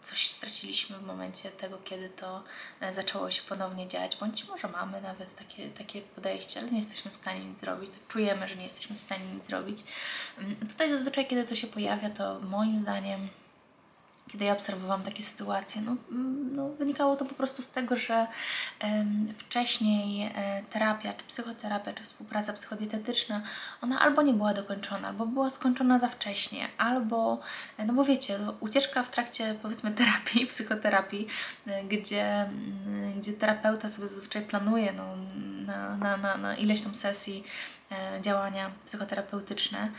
coś 0.00 0.28
straciliśmy 0.28 0.98
w 0.98 1.06
momencie 1.06 1.50
tego, 1.50 1.78
kiedy 1.78 2.08
to 2.08 2.42
e, 2.80 2.92
zaczęło 2.92 3.30
się 3.30 3.42
ponownie 3.42 3.88
dziać, 3.88 4.16
bądź 4.16 4.48
może 4.48 4.68
mamy 4.68 5.00
nawet 5.00 5.36
takie, 5.36 5.68
takie 5.68 6.02
podejście, 6.02 6.60
ale 6.60 6.70
nie 6.70 6.78
jesteśmy 6.78 7.10
w 7.10 7.16
stanie 7.16 7.44
nic 7.44 7.58
zrobić, 7.58 7.90
tak 7.90 8.06
czujemy, 8.08 8.48
że 8.48 8.56
nie 8.56 8.64
jesteśmy 8.64 8.96
w 8.96 9.00
stanie 9.00 9.24
nic 9.34 9.44
zrobić. 9.44 9.84
Mm, 10.38 10.56
tutaj 10.56 10.90
zazwyczaj, 10.90 11.26
kiedy 11.26 11.44
to 11.44 11.56
się 11.56 11.66
pojawia, 11.66 12.10
to 12.10 12.40
moim 12.40 12.78
zdaniem 12.78 13.28
kiedy 14.34 14.44
ja 14.44 14.52
obserwowałam 14.52 15.02
takie 15.02 15.22
sytuacje, 15.22 15.82
no, 15.82 15.96
mm, 16.10 16.56
no, 16.56 16.68
wynikało 16.68 17.16
to 17.16 17.24
po 17.24 17.34
prostu 17.34 17.62
z 17.62 17.70
tego, 17.70 17.96
że 17.96 18.26
wcześniej 19.38 20.32
e, 20.34 20.62
terapia, 20.70 21.12
czy 21.12 21.24
psychoterapia, 21.24 21.92
czy 21.92 22.02
współpraca 22.02 22.52
psychodietetyczna, 22.52 23.42
ona 23.82 24.00
albo 24.00 24.22
nie 24.22 24.32
była 24.32 24.54
dokończona, 24.54 25.08
albo 25.08 25.26
była 25.26 25.50
skończona 25.50 25.98
za 25.98 26.08
wcześnie, 26.08 26.68
albo, 26.78 27.40
e, 27.78 27.84
no 27.86 27.92
bo 27.92 28.04
wiecie, 28.04 28.38
no, 28.38 28.54
ucieczka 28.60 29.02
w 29.02 29.10
trakcie 29.10 29.54
powiedzmy 29.62 29.90
terapii, 30.00 30.46
psychoterapii, 30.46 31.26
e, 31.66 31.84
gdzie, 31.84 32.24
mm, 32.34 33.20
gdzie 33.20 33.32
terapeuta 33.32 33.88
sobie 33.88 34.08
zazwyczaj 34.08 34.42
planuje 34.42 34.92
no, 34.92 35.16
na, 35.66 35.96
na, 35.96 36.16
na, 36.16 36.36
na 36.36 36.56
ileś 36.56 36.82
tam 36.82 36.94
sesji 36.94 37.44
działania 38.20 38.70
psychoterapeutyczne, 38.86 39.90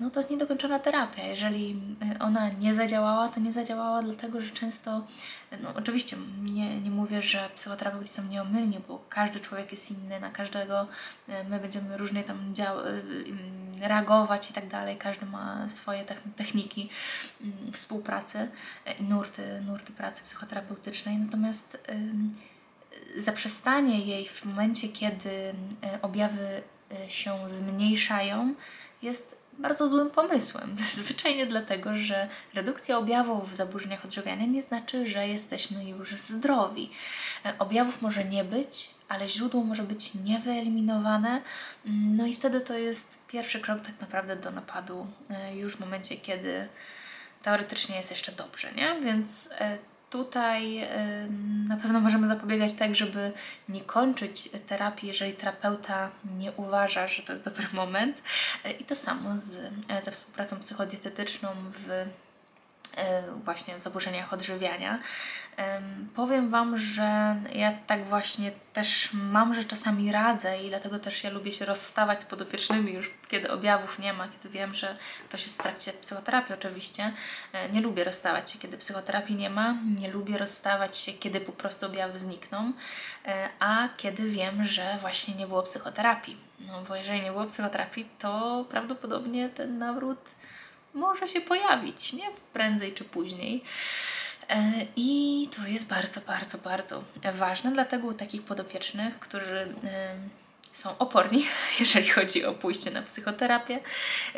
no 0.00 0.10
to 0.10 0.20
jest 0.20 0.30
niedokończona 0.30 0.78
terapia. 0.78 1.22
Jeżeli 1.22 1.80
e, 2.14 2.18
ona 2.18 2.48
nie 2.48 2.74
zadziałała, 2.74 3.28
to 3.28 3.40
nie 3.40 3.52
zadziałała 3.52 4.02
dlatego, 4.02 4.40
że 4.40 4.50
często, 4.50 5.06
e, 5.50 5.58
no 5.58 5.72
oczywiście 5.76 6.16
nie, 6.42 6.80
nie 6.80 6.90
mówię, 6.90 7.22
że 7.22 7.50
psychoterapeuci 7.56 8.08
są 8.08 8.24
nieomylni, 8.24 8.80
bo 8.88 9.04
każdy 9.08 9.40
człowiek 9.40 9.72
jest 9.72 9.90
inny, 9.90 10.20
na 10.20 10.30
każdego 10.30 10.86
my 11.48 11.60
będziemy 11.60 11.96
różnie 11.96 12.24
tam 12.24 12.54
dział- 12.54 12.78
reagować 13.80 14.50
i 14.50 14.54
tak 14.54 14.68
dalej, 14.68 14.96
każdy 14.96 15.26
ma 15.26 15.68
swoje 15.68 16.04
techniki 16.36 16.88
współpracy 17.72 18.48
i 19.00 19.02
nurty, 19.02 19.42
nurty 19.66 19.92
pracy 19.92 20.24
psychoterapeutycznej, 20.24 21.16
natomiast 21.16 21.88
zaprzestanie 23.16 23.98
jej 24.00 24.28
w 24.28 24.44
momencie, 24.44 24.88
kiedy 24.88 25.54
objawy 26.02 26.62
się 27.08 27.50
zmniejszają, 27.50 28.54
jest 29.02 29.43
bardzo 29.58 29.88
złym 29.88 30.10
pomysłem. 30.10 30.76
Zwyczajnie 30.94 31.46
dlatego, 31.46 31.96
że 31.96 32.28
redukcja 32.54 32.98
objawów 32.98 33.52
w 33.52 33.56
zaburzeniach 33.56 34.04
odżywiania 34.04 34.46
nie 34.46 34.62
znaczy, 34.62 35.08
że 35.08 35.28
jesteśmy 35.28 35.84
już 35.84 36.10
zdrowi. 36.10 36.90
E, 37.44 37.58
objawów 37.58 38.02
może 38.02 38.24
nie 38.24 38.44
być, 38.44 38.90
ale 39.08 39.28
źródło 39.28 39.64
może 39.64 39.82
być 39.82 40.14
niewyeliminowane. 40.14 41.42
Mm, 41.86 42.16
no 42.16 42.26
i 42.26 42.34
wtedy 42.34 42.60
to 42.60 42.74
jest 42.74 43.18
pierwszy 43.28 43.60
krok 43.60 43.80
tak 43.80 44.00
naprawdę 44.00 44.36
do 44.36 44.50
napadu, 44.50 45.06
e, 45.30 45.56
już 45.56 45.76
w 45.76 45.80
momencie, 45.80 46.16
kiedy 46.16 46.68
teoretycznie 47.42 47.96
jest 47.96 48.10
jeszcze 48.10 48.32
dobrze, 48.32 48.72
nie? 48.72 49.00
Więc 49.00 49.50
e, 49.58 49.78
tutaj 50.14 50.88
na 51.68 51.76
pewno 51.76 52.00
możemy 52.00 52.26
zapobiegać 52.26 52.72
tak, 52.74 52.96
żeby 52.96 53.32
nie 53.68 53.80
kończyć 53.80 54.50
terapii, 54.66 55.08
jeżeli 55.08 55.32
terapeuta 55.32 56.10
nie 56.38 56.52
uważa, 56.52 57.08
że 57.08 57.22
to 57.22 57.32
jest 57.32 57.44
dobry 57.44 57.66
moment. 57.72 58.22
I 58.80 58.84
to 58.84 58.96
samo 58.96 59.38
z, 59.38 59.56
ze 60.02 60.10
współpracą 60.10 60.60
psychodietetyczną 60.60 61.48
w 61.72 62.06
właśnie 63.44 63.78
w 63.78 63.82
zaburzeniach 63.82 64.32
odżywiania. 64.32 64.98
Powiem 66.14 66.50
Wam, 66.50 66.76
że 66.76 67.36
ja 67.52 67.72
tak 67.86 68.04
właśnie 68.04 68.52
też 68.72 69.10
mam, 69.12 69.54
że 69.54 69.64
czasami 69.64 70.12
radzę 70.12 70.62
i 70.62 70.68
dlatego 70.68 70.98
też 70.98 71.24
ja 71.24 71.30
lubię 71.30 71.52
się 71.52 71.64
rozstawać 71.64 72.20
z 72.20 72.24
podopiecznymi 72.24 72.92
już 72.92 73.10
kiedy 73.28 73.50
objawów 73.50 73.98
nie 73.98 74.12
ma, 74.12 74.28
kiedy 74.28 74.48
wiem, 74.48 74.74
że 74.74 74.96
ktoś 75.28 75.42
jest 75.42 75.58
w 75.58 75.62
trakcie 75.62 75.92
psychoterapii 75.92 76.54
oczywiście. 76.54 77.12
E, 77.52 77.68
nie 77.68 77.80
lubię 77.80 78.04
rozstawać 78.04 78.50
się, 78.50 78.58
kiedy 78.58 78.78
psychoterapii 78.78 79.36
nie 79.36 79.50
ma, 79.50 79.74
nie 79.98 80.10
lubię 80.10 80.38
rozstawać 80.38 80.96
się, 80.96 81.12
kiedy 81.12 81.40
po 81.40 81.52
prostu 81.52 81.86
objawy 81.86 82.18
znikną, 82.18 82.72
e, 83.26 83.48
a 83.58 83.88
kiedy 83.96 84.28
wiem, 84.28 84.64
że 84.64 84.98
właśnie 85.00 85.34
nie 85.34 85.46
było 85.46 85.62
psychoterapii. 85.62 86.36
No 86.60 86.82
bo 86.88 86.96
jeżeli 86.96 87.22
nie 87.22 87.30
było 87.30 87.46
psychoterapii, 87.46 88.08
to 88.18 88.64
prawdopodobnie 88.70 89.48
ten 89.48 89.78
nawrót 89.78 90.30
może 90.94 91.28
się 91.28 91.40
pojawić, 91.40 92.12
nie? 92.12 92.30
Prędzej 92.52 92.92
czy 92.92 93.04
później. 93.04 93.64
E, 94.48 94.72
I 94.96 95.48
to 95.56 95.66
jest 95.66 95.86
bardzo, 95.86 96.20
bardzo, 96.20 96.58
bardzo 96.58 97.04
ważne, 97.34 97.72
dlatego 97.72 98.06
u 98.06 98.14
takich 98.14 98.42
podopiecznych, 98.42 99.18
którzy 99.18 99.74
są 100.74 100.98
oporni, 100.98 101.46
jeżeli 101.80 102.08
chodzi 102.08 102.44
o 102.44 102.54
pójście 102.54 102.90
na 102.90 103.02
psychoterapię, 103.02 103.80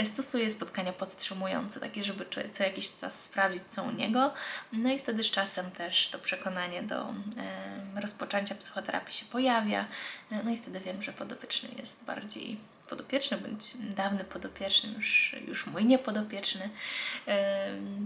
stosuję 0.04 0.50
spotkania 0.50 0.92
podtrzymujące, 0.92 1.80
takie, 1.80 2.04
żeby 2.04 2.26
co 2.52 2.62
jakiś 2.62 2.96
czas 2.96 3.24
sprawdzić, 3.24 3.62
co 3.68 3.82
u 3.82 3.90
niego. 3.90 4.32
No 4.72 4.92
i 4.92 4.98
wtedy 4.98 5.24
z 5.24 5.30
czasem 5.30 5.70
też 5.70 6.08
to 6.08 6.18
przekonanie 6.18 6.82
do 6.82 7.14
rozpoczęcia 8.00 8.54
psychoterapii 8.54 9.14
się 9.14 9.26
pojawia. 9.26 9.86
No 10.44 10.50
i 10.50 10.58
wtedy 10.58 10.80
wiem, 10.80 11.02
że 11.02 11.12
podopieczny 11.12 11.68
jest 11.78 12.04
bardziej 12.04 12.56
podopieczny, 12.88 13.36
bądź 13.38 13.76
dawny 13.76 14.24
podopieczny, 14.24 14.92
już, 14.92 15.36
już 15.48 15.66
mój 15.66 15.84
niepodopieczny, 15.84 16.70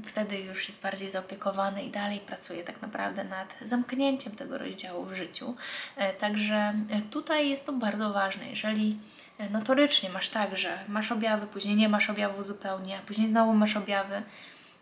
wtedy 0.06 0.38
już 0.38 0.68
jest 0.68 0.82
bardziej 0.82 1.10
zaopiekowany 1.10 1.82
i 1.82 1.90
dalej 1.90 2.20
pracuje 2.20 2.64
tak 2.64 2.82
naprawdę 2.82 3.24
nad 3.24 3.54
zamknięciem 3.62 4.36
tego 4.36 4.58
rozdziału 4.58 5.04
w 5.04 5.14
życiu. 5.14 5.54
E, 5.96 6.12
także 6.12 6.74
e, 6.90 7.00
tutaj 7.10 7.50
jest 7.50 7.66
to 7.66 7.72
bardzo 7.72 8.12
ważne. 8.12 8.50
Jeżeli 8.50 8.98
e, 9.38 9.50
notorycznie 9.50 10.10
masz 10.10 10.28
tak, 10.28 10.56
że 10.56 10.78
masz 10.88 11.12
objawy, 11.12 11.46
później 11.46 11.76
nie 11.76 11.88
masz 11.88 12.10
objawów 12.10 12.46
zupełnie, 12.46 12.98
a 12.98 13.02
później 13.02 13.28
znowu 13.28 13.54
masz 13.54 13.76
objawy, 13.76 14.22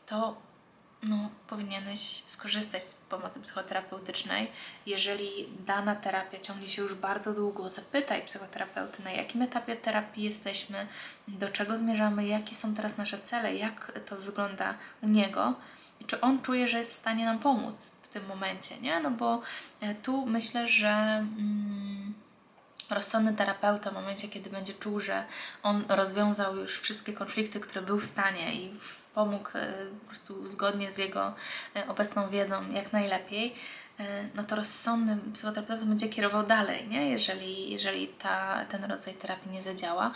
to 0.06 0.47
no, 1.02 1.30
powinieneś 1.46 2.22
skorzystać 2.26 2.82
z 2.84 2.94
pomocy 2.94 3.40
psychoterapeutycznej. 3.40 4.50
Jeżeli 4.87 5.48
dana 5.66 5.94
terapia 5.94 6.40
ciągnie 6.40 6.68
się 6.68 6.82
już 6.82 6.94
bardzo 6.94 7.34
długo, 7.34 7.68
zapytaj 7.68 8.22
psychoterapeuty, 8.22 9.02
na 9.02 9.11
jakim 9.11 9.42
etapie 9.42 9.76
terapii 9.76 10.24
jesteśmy, 10.24 10.87
do 11.28 11.48
czego 11.48 11.76
zmierzamy, 11.76 12.26
jakie 12.26 12.54
są 12.54 12.74
teraz 12.74 12.96
nasze 12.96 13.18
cele, 13.18 13.54
jak 13.54 14.00
to 14.06 14.16
wygląda 14.16 14.74
u 15.02 15.08
niego 15.08 15.54
i 16.00 16.04
czy 16.04 16.20
on 16.20 16.42
czuje, 16.42 16.68
że 16.68 16.78
jest 16.78 16.92
w 16.92 16.96
stanie 16.96 17.24
nam 17.24 17.38
pomóc 17.38 17.90
w 18.02 18.08
tym 18.08 18.26
momencie, 18.26 18.78
nie? 18.80 19.00
No 19.00 19.11
bo 19.11 19.40
e, 19.80 19.94
tu 19.94 20.26
myślę, 20.26 20.68
że. 20.68 20.88
Mm, 20.88 22.14
rozsądny 22.90 23.34
terapeuta 23.34 23.90
w 23.90 23.94
momencie, 23.94 24.28
kiedy 24.28 24.50
będzie 24.50 24.74
czuł, 24.74 25.00
że 25.00 25.24
on 25.62 25.84
rozwiązał 25.88 26.56
już 26.56 26.80
wszystkie 26.80 27.12
konflikty, 27.12 27.61
które 27.61 27.82
był 27.82 28.00
w 28.00 28.06
stanie 28.06 28.54
i 28.54 28.74
pomógł 29.18 29.48
e, 29.54 29.72
po 30.00 30.07
prostu 30.07 30.48
zgodnie 30.48 30.90
z 30.90 30.98
jego 30.98 31.35
e, 31.76 31.88
obecną 31.88 32.28
wiedzą 32.28 32.70
jak 32.70 32.92
najlepiej, 32.92 33.54
e, 34.00 34.04
no 34.35 34.42
to 34.42 34.57
rozsądny 34.57 35.18
psychoterapeuta 35.35 35.85
będzie 35.85 36.09
kierował 36.09 36.46
dalej, 36.46 36.88
nie? 36.88 37.11
jeżeli, 37.11 37.70
jeżeli 37.70 38.09
ta, 38.09 38.64
ten 38.64 38.85
rodzaj 38.85 39.14
terapii 39.14 39.50
nie 39.50 39.62
zadziała. 39.62 40.12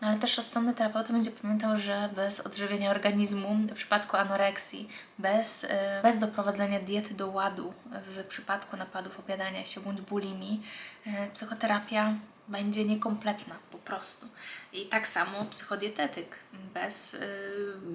No 0.00 0.08
ale 0.08 0.18
też 0.18 0.36
rozsądny 0.36 0.74
terapeuta 0.74 1.12
będzie 1.12 1.30
pamiętał, 1.30 1.76
że 1.76 2.08
bez 2.16 2.40
odżywienia 2.40 2.90
organizmu 2.90 3.56
w 3.70 3.74
przypadku 3.74 4.16
anoreksji, 4.16 4.88
bez, 5.18 5.66
bez 6.02 6.18
doprowadzenia 6.18 6.80
diety 6.80 7.14
do 7.14 7.26
ładu 7.28 7.72
w 7.86 8.24
przypadku 8.24 8.76
napadów 8.76 9.18
obiadania 9.18 9.66
się 9.66 9.80
bądź 9.80 10.00
bulimi, 10.00 10.62
psychoterapia 11.34 12.14
będzie 12.48 12.84
niekompletna 12.84 13.54
po 13.70 13.78
prostu. 13.78 14.26
I 14.76 14.86
tak 14.86 15.08
samo 15.08 15.44
psychodietetyk 15.44 16.36
bez, 16.74 17.14
y, 17.14 17.18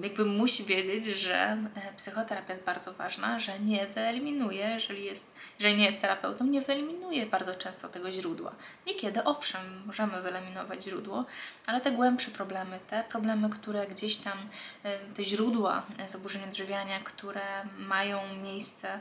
jakby 0.02 0.24
musi 0.24 0.64
wiedzieć, 0.64 1.04
że 1.04 1.36
e, 1.36 1.92
psychoterapia 1.96 2.52
jest 2.52 2.64
bardzo 2.64 2.92
ważna, 2.92 3.40
że 3.40 3.60
nie 3.60 3.86
wyeliminuje, 3.86 4.68
jeżeli, 4.68 5.04
jest, 5.04 5.34
jeżeli 5.58 5.76
nie 5.76 5.84
jest 5.84 6.00
terapeutą, 6.00 6.46
nie 6.46 6.60
wyeliminuje 6.60 7.26
bardzo 7.26 7.54
często 7.54 7.88
tego 7.88 8.12
źródła. 8.12 8.54
Niekiedy 8.86 9.24
owszem, 9.24 9.82
możemy 9.86 10.22
wyeliminować 10.22 10.84
źródło, 10.84 11.24
ale 11.66 11.80
te 11.80 11.92
głębsze 11.92 12.30
problemy, 12.30 12.80
te 12.90 13.04
problemy, 13.08 13.50
które 13.50 13.86
gdzieś 13.86 14.16
tam, 14.16 14.38
e, 14.82 14.98
te 14.98 15.24
źródła 15.24 15.86
zaburzeń 16.06 16.44
odżywiania, 16.44 17.00
które 17.00 17.42
mają 17.78 18.36
miejsce 18.36 18.98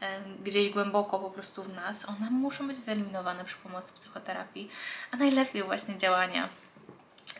e, 0.00 0.20
gdzieś 0.44 0.70
głęboko 0.70 1.18
po 1.18 1.30
prostu 1.30 1.62
w 1.62 1.74
nas, 1.74 2.08
one 2.08 2.30
muszą 2.30 2.66
być 2.66 2.78
wyeliminowane 2.78 3.44
przy 3.44 3.56
pomocy 3.56 3.92
psychoterapii, 3.92 4.70
a 5.10 5.16
najlepiej 5.16 5.62
właśnie 5.62 5.96
działania 5.96 6.63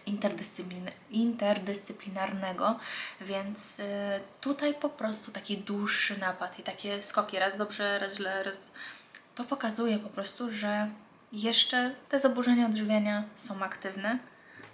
interdyscyplin 0.07 0.91
interdyscyplinarnego, 1.11 2.79
więc 3.21 3.79
y, 3.79 3.83
tutaj 4.41 4.75
po 4.75 4.89
prostu 4.89 5.33
taki 5.33 5.59
dłuższy 5.59 6.19
napad 6.19 6.59
i 6.59 6.63
takie 6.63 7.03
skoki, 7.03 7.39
raz 7.39 7.57
dobrze, 7.57 7.99
raz 7.99 8.17
źle, 8.17 8.43
raz... 8.43 8.71
to 9.35 9.45
pokazuje 9.45 9.99
po 9.99 10.09
prostu, 10.09 10.51
że 10.51 10.91
jeszcze 11.33 11.95
te 12.09 12.21
zaburzenia 12.21 12.67
odżywiania 12.67 13.25
są 13.37 13.63
aktywne. 13.63 14.19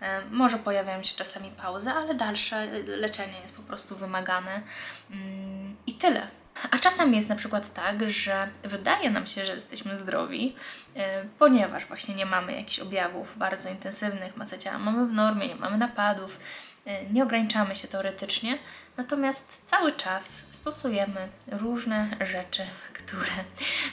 Y, 0.03 0.05
może 0.31 0.59
pojawiają 0.59 1.03
się 1.03 1.17
czasami 1.17 1.51
pauzy, 1.51 1.91
ale 1.91 2.15
dalsze 2.15 2.67
leczenie 2.87 3.41
jest 3.41 3.55
po 3.55 3.63
prostu 3.63 3.97
wymagane. 3.97 4.63
Mm, 5.11 5.77
I 5.87 5.95
tyle. 5.95 6.40
A 6.71 6.79
czasem 6.79 7.15
jest 7.15 7.29
na 7.29 7.37
przykład 7.37 7.73
tak, 7.73 8.11
że 8.11 8.49
wydaje 8.63 9.11
nam 9.11 9.27
się, 9.27 9.45
że 9.45 9.55
jesteśmy 9.55 9.97
zdrowi, 9.97 10.57
yy, 10.95 11.03
ponieważ 11.39 11.87
właśnie 11.87 12.15
nie 12.15 12.27
mamy 12.27 12.53
jakichś 12.53 12.79
objawów 12.79 13.39
bardzo 13.39 13.69
intensywnych, 13.71 14.37
masę 14.37 14.59
ciała 14.59 14.79
mamy 14.79 15.07
w 15.07 15.13
normie, 15.13 15.49
nie 15.49 15.55
mamy 15.55 15.79
napadów, 15.79 16.39
yy, 16.87 16.93
nie 17.13 17.23
ograniczamy 17.23 17.77
się 17.77 17.89
teoretycznie, 17.89 18.59
natomiast 18.97 19.61
cały 19.65 19.93
czas 19.93 20.43
stosujemy 20.51 21.29
różne 21.47 22.17
rzeczy, 22.21 22.63
które 22.93 23.33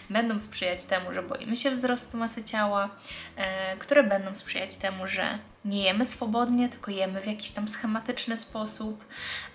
będą 0.10 0.40
sprzyjać 0.40 0.84
temu, 0.84 1.14
że 1.14 1.24
boimy 1.24 1.56
się 1.56 1.72
wzrostu 1.72 2.18
masy 2.18 2.44
ciała, 2.44 2.90
yy, 3.38 3.44
które 3.80 4.04
będą 4.04 4.36
sprzyjać 4.36 4.78
temu, 4.78 5.08
że 5.08 5.40
nie 5.68 5.84
jemy 5.84 6.06
swobodnie, 6.06 6.70
tylko 6.70 6.92
jemy 6.92 7.22
w 7.22 7.28
jakiś 7.28 7.52
tam 7.52 7.68
schematyczny 7.68 8.38
sposób. 8.38 9.06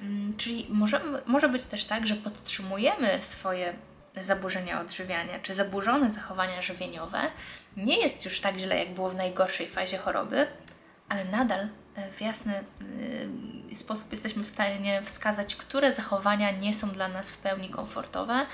Mm, 0.01 0.37
czyli 0.37 0.67
może, 0.71 1.01
może 1.27 1.49
być 1.49 1.65
też 1.65 1.85
tak, 1.85 2.07
że 2.07 2.15
podtrzymujemy 2.15 3.19
swoje 3.23 3.75
zaburzenia 4.17 4.81
odżywiania 4.81 5.39
czy 5.39 5.55
zaburzone 5.55 6.11
zachowania 6.11 6.63
żywieniowe. 6.63 7.19
Nie 7.77 7.97
jest 7.97 8.25
już 8.25 8.41
tak 8.41 8.59
źle, 8.59 8.79
jak 8.79 8.95
było 8.95 9.11
w 9.11 9.15
najgorszej 9.15 9.69
fazie 9.69 9.99
choroby, 9.99 10.47
ale 11.09 11.25
nadal 11.25 11.69
w 12.13 12.21
jasny 12.21 12.65
y, 13.71 13.75
sposób 13.75 14.11
jesteśmy 14.11 14.43
w 14.43 14.49
stanie 14.49 15.03
wskazać, 15.05 15.57
które 15.57 15.93
zachowania 15.93 16.51
nie 16.51 16.75
są 16.75 16.91
dla 16.91 17.09
nas 17.09 17.33
w 17.33 17.39
pełni 17.39 17.71
komfortowe, 17.71 18.47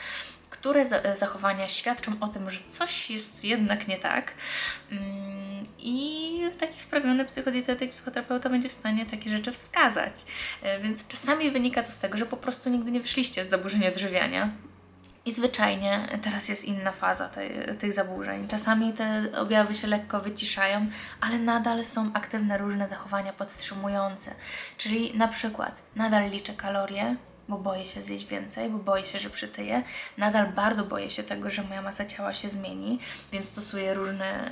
które 0.60 0.86
zachowania 1.16 1.68
świadczą 1.68 2.12
o 2.20 2.28
tym, 2.28 2.50
że 2.50 2.60
coś 2.68 3.10
jest 3.10 3.44
jednak 3.44 3.88
nie 3.88 3.96
tak. 3.96 4.32
Mm, 4.90 5.66
I 5.78 6.40
taki 6.58 6.80
wprawiony 6.80 7.24
psychodietetyk, 7.24 7.92
psychoterapeuta 7.92 8.48
będzie 8.48 8.68
w 8.68 8.72
stanie 8.72 9.06
takie 9.06 9.30
rzeczy 9.30 9.52
wskazać. 9.52 10.14
E, 10.62 10.80
więc 10.80 11.08
czasami 11.08 11.50
wynika 11.50 11.82
to 11.82 11.92
z 11.92 11.98
tego, 11.98 12.18
że 12.18 12.26
po 12.26 12.36
prostu 12.36 12.70
nigdy 12.70 12.90
nie 12.90 13.00
wyszliście 13.00 13.44
z 13.44 13.48
zaburzenia 13.48 13.88
odżywiania. 13.88 14.50
I 15.24 15.32
zwyczajnie 15.32 16.06
teraz 16.22 16.48
jest 16.48 16.64
inna 16.64 16.92
faza 16.92 17.28
tej, 17.28 17.50
tych 17.78 17.92
zaburzeń. 17.92 18.48
Czasami 18.48 18.92
te 18.92 19.28
objawy 19.36 19.74
się 19.74 19.88
lekko 19.88 20.20
wyciszają, 20.20 20.86
ale 21.20 21.38
nadal 21.38 21.84
są 21.84 22.10
aktywne 22.14 22.58
różne 22.58 22.88
zachowania 22.88 23.32
podtrzymujące. 23.32 24.34
Czyli 24.78 25.16
na 25.18 25.28
przykład 25.28 25.82
nadal 25.96 26.30
liczę 26.30 26.54
kalorie, 26.54 27.16
bo 27.48 27.58
boję 27.58 27.86
się 27.86 28.02
zjeść 28.02 28.26
więcej, 28.26 28.70
bo 28.70 28.78
boję 28.78 29.04
się, 29.04 29.18
że 29.18 29.30
przytyję. 29.30 29.82
Nadal 30.18 30.46
bardzo 30.52 30.84
boję 30.84 31.10
się 31.10 31.22
tego, 31.22 31.50
że 31.50 31.62
moja 31.62 31.82
masa 31.82 32.06
ciała 32.06 32.34
się 32.34 32.48
zmieni, 32.48 32.98
więc 33.32 33.46
stosuję 33.46 33.94
różne 33.94 34.46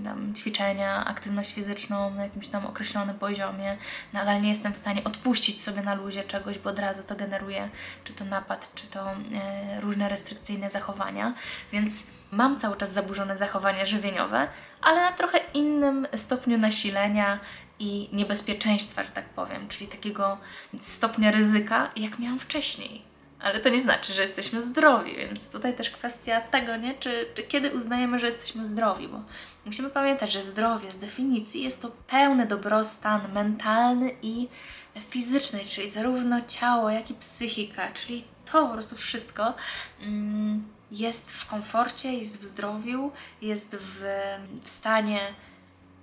y, 0.00 0.04
tam, 0.04 0.34
ćwiczenia, 0.34 1.04
aktywność 1.04 1.54
fizyczną 1.54 2.10
na 2.10 2.22
jakimś 2.22 2.48
tam 2.48 2.66
określonym 2.66 3.18
poziomie. 3.18 3.76
Nadal 4.12 4.42
nie 4.42 4.48
jestem 4.48 4.72
w 4.72 4.76
stanie 4.76 5.04
odpuścić 5.04 5.62
sobie 5.62 5.82
na 5.82 5.94
luzie 5.94 6.24
czegoś, 6.24 6.58
bo 6.58 6.70
od 6.70 6.78
razu 6.78 7.02
to 7.02 7.16
generuje 7.16 7.68
czy 8.04 8.12
to 8.12 8.24
napad, 8.24 8.74
czy 8.74 8.86
to 8.86 9.12
y, 9.12 9.80
różne 9.80 10.08
restrykcyjne 10.08 10.70
zachowania, 10.70 11.34
więc 11.72 12.06
mam 12.30 12.58
cały 12.58 12.76
czas 12.76 12.92
zaburzone 12.92 13.36
zachowania 13.36 13.86
żywieniowe, 13.86 14.48
ale 14.82 15.00
na 15.00 15.12
trochę 15.12 15.38
innym 15.54 16.06
stopniu 16.16 16.58
nasilenia 16.58 17.38
i 17.78 18.08
niebezpieczeństwa, 18.12 19.04
że 19.04 19.10
tak 19.10 19.28
powiem, 19.28 19.68
czyli 19.68 19.86
takiego 19.86 20.38
stopnia 20.80 21.30
ryzyka, 21.30 21.90
jak 21.96 22.18
miałam 22.18 22.38
wcześniej. 22.38 23.02
Ale 23.40 23.60
to 23.60 23.68
nie 23.68 23.80
znaczy, 23.80 24.12
że 24.12 24.22
jesteśmy 24.22 24.60
zdrowi, 24.60 25.16
więc 25.16 25.48
tutaj 25.48 25.76
też 25.76 25.90
kwestia 25.90 26.40
tego, 26.40 26.76
nie? 26.76 26.94
Czy, 26.94 27.26
czy 27.34 27.42
kiedy 27.42 27.70
uznajemy, 27.70 28.18
że 28.18 28.26
jesteśmy 28.26 28.64
zdrowi, 28.64 29.08
bo 29.08 29.20
musimy 29.64 29.90
pamiętać, 29.90 30.32
że 30.32 30.42
zdrowie 30.42 30.90
z 30.90 30.98
definicji 30.98 31.62
jest 31.62 31.82
to 31.82 31.90
pełny 31.90 32.46
dobrostan 32.46 33.32
mentalny 33.32 34.10
i 34.22 34.48
fizycznej, 35.00 35.64
czyli 35.64 35.90
zarówno 35.90 36.40
ciało, 36.42 36.90
jak 36.90 37.10
i 37.10 37.14
psychika, 37.14 37.82
czyli 37.94 38.24
to 38.52 38.66
po 38.66 38.72
prostu 38.72 38.96
wszystko 38.96 39.54
mm, 40.00 40.68
jest 40.90 41.30
w 41.30 41.46
komforcie, 41.46 42.12
jest 42.12 42.40
w 42.40 42.44
zdrowiu, 42.44 43.12
jest 43.42 43.76
w, 43.76 44.02
w 44.62 44.70
stanie 44.70 45.20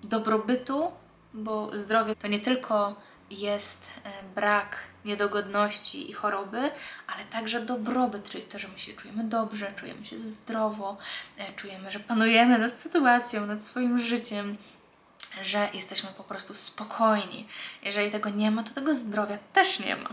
dobrobytu, 0.03 0.91
bo 1.33 1.77
zdrowie 1.77 2.15
to 2.15 2.27
nie 2.27 2.39
tylko 2.39 2.95
jest 3.29 3.87
e, 4.03 4.09
brak 4.35 4.77
niedogodności 5.05 6.09
i 6.09 6.13
choroby, 6.13 6.71
ale 7.07 7.25
także 7.29 7.61
dobrobyt, 7.61 8.29
czyli 8.29 8.43
to, 8.43 8.59
że 8.59 8.67
my 8.67 8.79
się 8.79 8.93
czujemy 8.93 9.23
dobrze, 9.23 9.73
czujemy 9.75 10.05
się 10.05 10.19
zdrowo, 10.19 10.97
e, 11.37 11.53
czujemy, 11.53 11.91
że 11.91 11.99
panujemy 11.99 12.57
nad 12.59 12.79
sytuacją, 12.79 13.45
nad 13.45 13.63
swoim 13.63 13.99
życiem, 13.99 14.57
że 15.43 15.69
jesteśmy 15.73 16.09
po 16.17 16.23
prostu 16.23 16.55
spokojni. 16.55 17.47
Jeżeli 17.83 18.11
tego 18.11 18.29
nie 18.29 18.51
ma, 18.51 18.63
to 18.63 18.71
tego 18.71 18.95
zdrowia 18.95 19.37
też 19.53 19.79
nie 19.79 19.95
ma. 19.95 20.09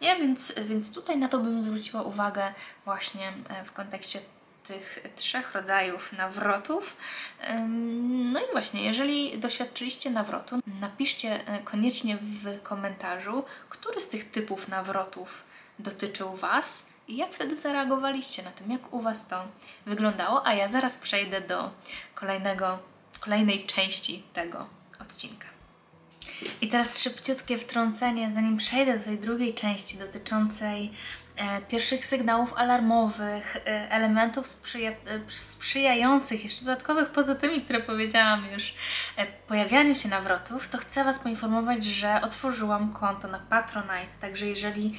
Nie? 0.00 0.16
Więc, 0.16 0.54
więc 0.58 0.92
tutaj 0.92 1.18
na 1.18 1.28
to 1.28 1.38
bym 1.38 1.62
zwróciła 1.62 2.02
uwagę 2.02 2.54
właśnie 2.84 3.32
e, 3.48 3.64
w 3.64 3.72
kontekście 3.72 4.20
tych 4.68 4.98
trzech 5.16 5.54
rodzajów 5.54 6.12
nawrotów. 6.12 6.96
No 8.32 8.40
i 8.40 8.52
właśnie, 8.52 8.84
jeżeli 8.84 9.38
doświadczyliście 9.38 10.10
nawrotu, 10.10 10.58
napiszcie 10.80 11.48
e, 11.48 11.58
koniecznie 11.62 12.16
w 12.16 12.62
komentarzu, 12.62 13.44
który 13.68 14.00
z 14.00 14.08
tych 14.08 14.30
typów 14.30 14.68
nawrotów 14.68 15.44
dotyczył 15.78 16.36
Was 16.36 16.88
i 17.08 17.16
jak 17.16 17.32
wtedy 17.32 17.56
zareagowaliście 17.56 18.42
na 18.42 18.50
tym, 18.50 18.70
jak 18.70 18.92
u 18.92 19.00
Was 19.00 19.28
to 19.28 19.44
wyglądało, 19.86 20.46
a 20.46 20.54
ja 20.54 20.68
zaraz 20.68 20.96
przejdę 20.96 21.40
do 21.40 21.70
kolejnego, 22.14 22.78
kolejnej 23.20 23.66
części 23.66 24.22
tego 24.32 24.66
odcinka. 25.00 25.46
I 26.60 26.68
teraz 26.68 27.02
szybciutkie 27.02 27.58
wtrącenie, 27.58 28.30
zanim 28.34 28.56
przejdę 28.56 28.98
do 28.98 29.04
tej 29.04 29.18
drugiej 29.18 29.54
części 29.54 29.98
dotyczącej 29.98 30.92
pierwszych 31.68 32.04
sygnałów 32.04 32.52
alarmowych, 32.56 33.56
e, 33.56 33.90
elementów 33.90 34.46
sprzyja 34.46 34.90
e, 34.90 34.94
sprzyjających, 35.28 36.44
jeszcze 36.44 36.64
dodatkowych 36.64 37.08
poza 37.08 37.34
tymi, 37.34 37.62
które 37.62 37.80
powiedziałam 37.80 38.46
już, 38.46 38.74
pojawianiu 39.48 39.94
się 39.94 40.08
nawrotów, 40.08 40.68
to 40.68 40.78
chcę 40.78 41.04
Was 41.04 41.18
poinformować, 41.18 41.84
że 41.84 42.22
otworzyłam 42.22 42.92
konto 42.92 43.28
na 43.28 43.38
Patronite, 43.38 44.18
także 44.20 44.46
jeżeli 44.46 44.98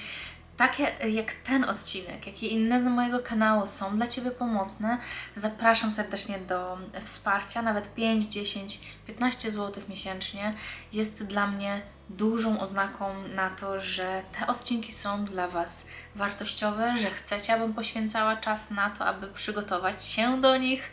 takie 0.59 1.09
jak 1.09 1.33
ten 1.33 1.63
odcinek, 1.63 2.27
jak 2.27 2.43
i 2.43 2.53
inne 2.53 2.79
z 2.79 2.83
mojego 2.83 3.19
kanału 3.19 3.67
są 3.67 3.95
dla 3.97 4.07
Ciebie 4.07 4.31
pomocne, 4.31 4.97
zapraszam 5.35 5.91
serdecznie 5.91 6.39
do 6.39 6.77
wsparcia. 7.03 7.61
Nawet 7.61 7.93
5, 7.93 8.25
10, 8.25 8.79
15 9.07 9.51
zł 9.51 9.83
miesięcznie 9.89 10.53
jest 10.93 11.23
dla 11.25 11.47
mnie 11.47 11.81
dużą 12.09 12.59
oznaką 12.59 13.27
na 13.27 13.49
to, 13.49 13.79
że 13.79 14.23
te 14.39 14.47
odcinki 14.47 14.91
są 14.91 15.25
dla 15.25 15.47
Was 15.47 15.87
wartościowe, 16.15 16.97
że 16.97 17.09
chcecie, 17.09 17.53
abym 17.53 17.73
poświęcała 17.73 18.37
czas 18.37 18.71
na 18.71 18.89
to, 18.89 19.05
aby 19.05 19.27
przygotować 19.27 20.05
się 20.05 20.41
do 20.41 20.57
nich, 20.57 20.91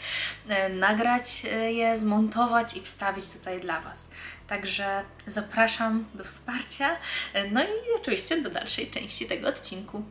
e, 0.49 0.69
nagrać 0.69 1.47
e, 1.53 1.73
je, 1.73 1.97
zmontować 1.97 2.77
i 2.77 2.81
wstawić 2.81 3.33
tutaj 3.33 3.61
dla 3.61 3.81
Was. 3.81 4.11
Także 4.49 5.03
zapraszam 5.27 6.05
do 6.14 6.25
wsparcia, 6.25 6.97
e, 7.33 7.51
no 7.51 7.62
i 7.62 8.01
oczywiście 8.01 8.43
do 8.43 8.51
dalszej 8.51 8.91
części 8.91 9.27
tego 9.27 9.49
odcinku. 9.49 10.03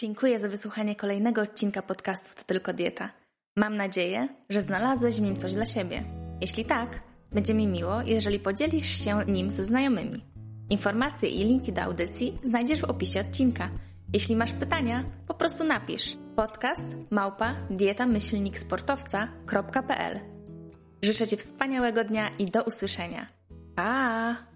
Dziękuję 0.00 0.38
za 0.38 0.48
wysłuchanie 0.48 0.96
kolejnego 0.96 1.42
odcinka 1.42 1.82
podcastu 1.82 2.36
To 2.36 2.44
Tylko 2.44 2.72
Dieta. 2.72 3.19
Mam 3.56 3.76
nadzieję, 3.76 4.28
że 4.48 4.60
znalazłeś 4.60 5.16
w 5.16 5.20
nim 5.20 5.36
coś 5.36 5.52
dla 5.52 5.66
siebie. 5.66 6.04
Jeśli 6.40 6.64
tak, 6.64 7.02
będzie 7.32 7.54
mi 7.54 7.66
miło, 7.66 8.02
jeżeli 8.02 8.38
podzielisz 8.38 9.04
się 9.04 9.18
nim 9.26 9.50
ze 9.50 9.64
znajomymi. 9.64 10.24
Informacje 10.70 11.28
i 11.28 11.44
linki 11.44 11.72
do 11.72 11.82
audycji 11.82 12.38
znajdziesz 12.42 12.80
w 12.80 12.84
opisie 12.84 13.20
odcinka. 13.20 13.70
Jeśli 14.12 14.36
masz 14.36 14.52
pytania, 14.52 15.04
po 15.26 15.34
prostu 15.34 15.64
napisz 15.64 16.16
podcast 16.36 17.10
małpa 17.10 17.54
dietamyślniksportowca.pl 17.70 20.20
Życzę 21.02 21.26
Ci 21.26 21.36
wspaniałego 21.36 22.04
dnia 22.04 22.30
i 22.38 22.44
do 22.44 22.62
usłyszenia. 22.62 23.26
Pa! 23.74 24.49